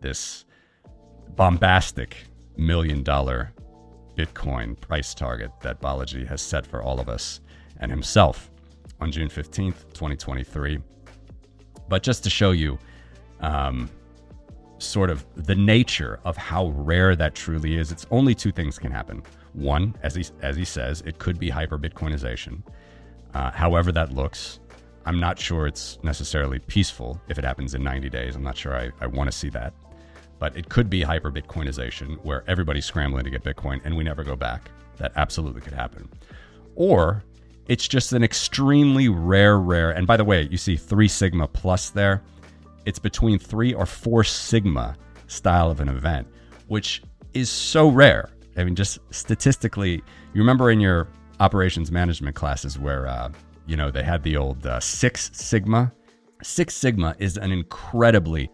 this 0.00 0.46
bombastic 1.36 2.16
million 2.56 3.02
dollar 3.02 3.52
Bitcoin 4.16 4.78
price 4.80 5.14
target 5.14 5.50
that 5.60 5.80
Balaji 5.80 6.26
has 6.26 6.40
set 6.42 6.66
for 6.66 6.82
all 6.82 7.00
of 7.00 7.08
us 7.08 7.40
and 7.80 7.90
himself 7.90 8.50
on 9.00 9.10
June 9.10 9.28
15th, 9.28 9.84
2023. 9.94 10.78
But 11.88 12.02
just 12.02 12.22
to 12.24 12.30
show 12.30 12.52
you, 12.52 12.78
um, 13.40 13.90
sort 14.78 15.10
of 15.10 15.24
the 15.36 15.54
nature 15.54 16.20
of 16.24 16.36
how 16.36 16.68
rare 16.68 17.14
that 17.16 17.34
truly 17.34 17.76
is, 17.76 17.92
it's 17.92 18.06
only 18.10 18.34
two 18.34 18.52
things 18.52 18.78
can 18.78 18.90
happen. 18.90 19.22
One, 19.52 19.94
as 20.02 20.14
he 20.14 20.24
as 20.40 20.56
he 20.56 20.64
says, 20.64 21.02
it 21.06 21.18
could 21.18 21.38
be 21.38 21.50
hyper 21.50 21.78
Bitcoinization. 21.78 22.62
Uh, 23.34 23.50
however 23.50 23.92
that 23.92 24.12
looks, 24.12 24.60
I'm 25.04 25.18
not 25.18 25.38
sure 25.38 25.66
it's 25.66 25.98
necessarily 26.02 26.58
peaceful 26.58 27.20
if 27.28 27.38
it 27.38 27.44
happens 27.44 27.74
in 27.74 27.82
90 27.82 28.10
days. 28.10 28.36
I'm 28.36 28.42
not 28.42 28.56
sure 28.56 28.74
I, 28.74 28.90
I 29.00 29.06
want 29.06 29.30
to 29.30 29.36
see 29.36 29.48
that. 29.50 29.72
But 30.42 30.56
it 30.56 30.68
could 30.68 30.90
be 30.90 31.02
hyper 31.02 31.30
Bitcoinization 31.30 32.18
where 32.24 32.42
everybody's 32.48 32.84
scrambling 32.84 33.22
to 33.22 33.30
get 33.30 33.44
Bitcoin 33.44 33.80
and 33.84 33.96
we 33.96 34.02
never 34.02 34.24
go 34.24 34.34
back. 34.34 34.72
That 34.96 35.12
absolutely 35.14 35.60
could 35.60 35.72
happen. 35.72 36.08
Or 36.74 37.22
it's 37.68 37.86
just 37.86 38.12
an 38.12 38.24
extremely 38.24 39.08
rare, 39.08 39.60
rare. 39.60 39.92
And 39.92 40.04
by 40.04 40.16
the 40.16 40.24
way, 40.24 40.48
you 40.50 40.56
see 40.56 40.76
three 40.76 41.06
sigma 41.06 41.46
plus 41.46 41.90
there 41.90 42.24
it's 42.86 42.98
between 42.98 43.38
three 43.38 43.72
or 43.72 43.86
four 43.86 44.24
sigma 44.24 44.96
style 45.28 45.70
of 45.70 45.78
an 45.78 45.88
event, 45.88 46.26
which 46.66 47.04
is 47.34 47.48
so 47.48 47.88
rare. 47.88 48.30
I 48.56 48.64
mean, 48.64 48.74
just 48.74 48.98
statistically, 49.10 50.02
you 50.34 50.40
remember 50.40 50.72
in 50.72 50.80
your 50.80 51.06
operations 51.38 51.92
management 51.92 52.34
classes 52.34 52.80
where, 52.80 53.06
uh, 53.06 53.30
you 53.68 53.76
know, 53.76 53.92
they 53.92 54.02
had 54.02 54.24
the 54.24 54.36
old 54.36 54.66
uh, 54.66 54.80
Six 54.80 55.30
Sigma. 55.34 55.92
Six 56.42 56.74
Sigma 56.74 57.14
is 57.20 57.36
an 57.36 57.52
incredibly 57.52 58.50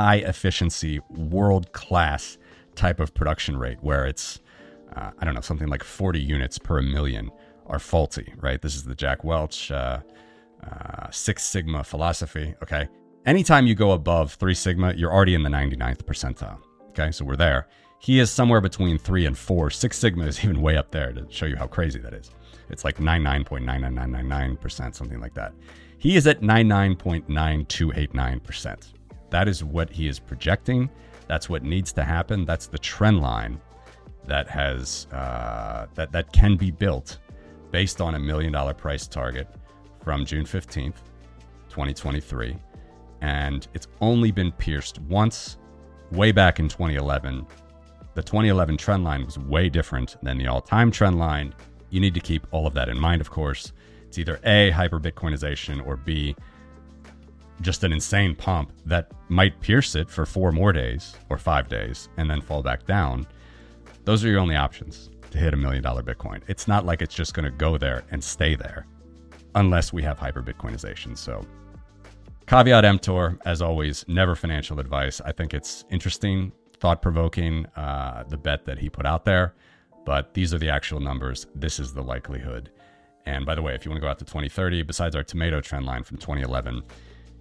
high 0.00 0.16
efficiency, 0.16 1.00
world 1.10 1.72
class 1.72 2.38
type 2.74 3.00
of 3.00 3.14
production 3.14 3.56
rate 3.56 3.78
where 3.80 4.06
it's, 4.06 4.40
uh, 4.96 5.10
I 5.18 5.24
don't 5.24 5.34
know, 5.34 5.40
something 5.40 5.68
like 5.68 5.84
40 5.84 6.20
units 6.20 6.58
per 6.58 6.82
million 6.82 7.30
are 7.66 7.78
faulty, 7.78 8.32
right? 8.36 8.60
This 8.60 8.74
is 8.74 8.84
the 8.84 8.94
Jack 8.94 9.24
Welch 9.24 9.70
uh, 9.70 10.00
uh, 10.64 11.10
Six 11.10 11.44
Sigma 11.44 11.84
philosophy. 11.84 12.54
Okay 12.62 12.88
anytime 13.26 13.66
you 13.66 13.74
go 13.74 13.90
above 13.92 14.32
three 14.34 14.54
sigma, 14.54 14.94
you're 14.94 15.12
already 15.12 15.34
in 15.34 15.42
the 15.42 15.50
99th 15.50 16.04
percentile. 16.04 16.58
Okay, 16.90 17.10
so 17.12 17.24
we're 17.24 17.36
there. 17.36 17.68
He 17.98 18.18
is 18.18 18.30
somewhere 18.30 18.62
between 18.62 18.98
three 18.98 19.26
and 19.26 19.36
four. 19.36 19.68
Six 19.70 19.98
sigma 19.98 20.24
is 20.26 20.42
even 20.44 20.62
way 20.62 20.76
up 20.76 20.90
there 20.90 21.12
to 21.12 21.26
show 21.30 21.46
you 21.46 21.56
how 21.56 21.66
crazy 21.66 21.98
that 22.00 22.14
is. 22.14 22.30
It's 22.70 22.84
like 22.84 22.98
99.99999%, 22.98 24.94
something 24.94 25.20
like 25.20 25.34
that. 25.34 25.52
He 25.98 26.16
is 26.16 26.26
at 26.26 26.40
99.9289%. 26.40 28.92
That 29.30 29.48
is 29.48 29.64
what 29.64 29.90
he 29.90 30.08
is 30.08 30.18
projecting. 30.18 30.90
That's 31.26 31.48
what 31.48 31.62
needs 31.62 31.92
to 31.94 32.02
happen. 32.02 32.44
That's 32.44 32.66
the 32.66 32.78
trend 32.78 33.20
line 33.20 33.60
that 34.26 34.48
has 34.48 35.06
uh, 35.12 35.86
that 35.94 36.12
that 36.12 36.32
can 36.32 36.56
be 36.56 36.70
built 36.70 37.18
based 37.70 38.00
on 38.00 38.14
a 38.14 38.18
million 38.18 38.52
dollar 38.52 38.74
price 38.74 39.06
target 39.06 39.48
from 40.02 40.24
June 40.24 40.44
15th, 40.44 40.96
2023 41.68 42.56
and 43.20 43.68
it's 43.74 43.86
only 44.00 44.30
been 44.30 44.52
pierced 44.52 44.98
once 45.02 45.58
way 46.12 46.32
back 46.32 46.58
in 46.58 46.68
2011. 46.68 47.46
The 48.14 48.22
2011 48.22 48.76
trend 48.76 49.04
line 49.04 49.24
was 49.24 49.38
way 49.38 49.68
different 49.68 50.16
than 50.22 50.38
the 50.38 50.46
all 50.46 50.60
time 50.60 50.90
trend 50.90 51.18
line. 51.18 51.54
You 51.90 52.00
need 52.00 52.14
to 52.14 52.20
keep 52.20 52.46
all 52.50 52.66
of 52.66 52.74
that 52.74 52.88
in 52.88 52.98
mind, 52.98 53.20
of 53.20 53.30
course. 53.30 53.72
It's 54.06 54.18
either 54.18 54.40
A, 54.44 54.70
hyper 54.70 54.98
Bitcoinization, 54.98 55.86
or 55.86 55.96
B, 55.96 56.34
just 57.60 57.84
an 57.84 57.92
insane 57.92 58.34
pump 58.34 58.72
that 58.86 59.10
might 59.28 59.60
pierce 59.60 59.94
it 59.94 60.08
for 60.08 60.24
four 60.24 60.52
more 60.52 60.72
days 60.72 61.16
or 61.28 61.38
five 61.38 61.68
days 61.68 62.08
and 62.16 62.30
then 62.30 62.40
fall 62.40 62.62
back 62.62 62.86
down. 62.86 63.26
Those 64.04 64.24
are 64.24 64.28
your 64.28 64.40
only 64.40 64.56
options 64.56 65.10
to 65.30 65.38
hit 65.38 65.54
a 65.54 65.56
million 65.56 65.82
dollar 65.82 66.02
Bitcoin. 66.02 66.40
It's 66.48 66.66
not 66.66 66.86
like 66.86 67.02
it's 67.02 67.14
just 67.14 67.34
going 67.34 67.44
to 67.44 67.50
go 67.50 67.78
there 67.78 68.02
and 68.10 68.22
stay 68.22 68.54
there 68.54 68.86
unless 69.54 69.92
we 69.92 70.02
have 70.02 70.18
hyper 70.18 70.42
Bitcoinization. 70.42 71.16
So 71.16 71.44
Caveat 72.50 72.84
emptor, 72.84 73.38
as 73.44 73.62
always, 73.62 74.04
never 74.08 74.34
financial 74.34 74.80
advice. 74.80 75.20
I 75.20 75.30
think 75.30 75.54
it's 75.54 75.84
interesting, 75.88 76.50
thought 76.80 77.00
provoking, 77.00 77.66
uh, 77.76 78.24
the 78.28 78.36
bet 78.36 78.64
that 78.64 78.76
he 78.76 78.90
put 78.90 79.06
out 79.06 79.24
there, 79.24 79.54
but 80.04 80.34
these 80.34 80.52
are 80.52 80.58
the 80.58 80.68
actual 80.68 80.98
numbers. 80.98 81.46
This 81.54 81.78
is 81.78 81.94
the 81.94 82.02
likelihood. 82.02 82.72
And 83.24 83.46
by 83.46 83.54
the 83.54 83.62
way, 83.62 83.76
if 83.76 83.84
you 83.84 83.90
want 83.92 83.98
to 83.98 84.04
go 84.04 84.10
out 84.10 84.18
to 84.18 84.24
2030, 84.24 84.82
besides 84.82 85.14
our 85.14 85.22
tomato 85.22 85.60
trend 85.60 85.86
line 85.86 86.02
from 86.02 86.16
2011, 86.16 86.82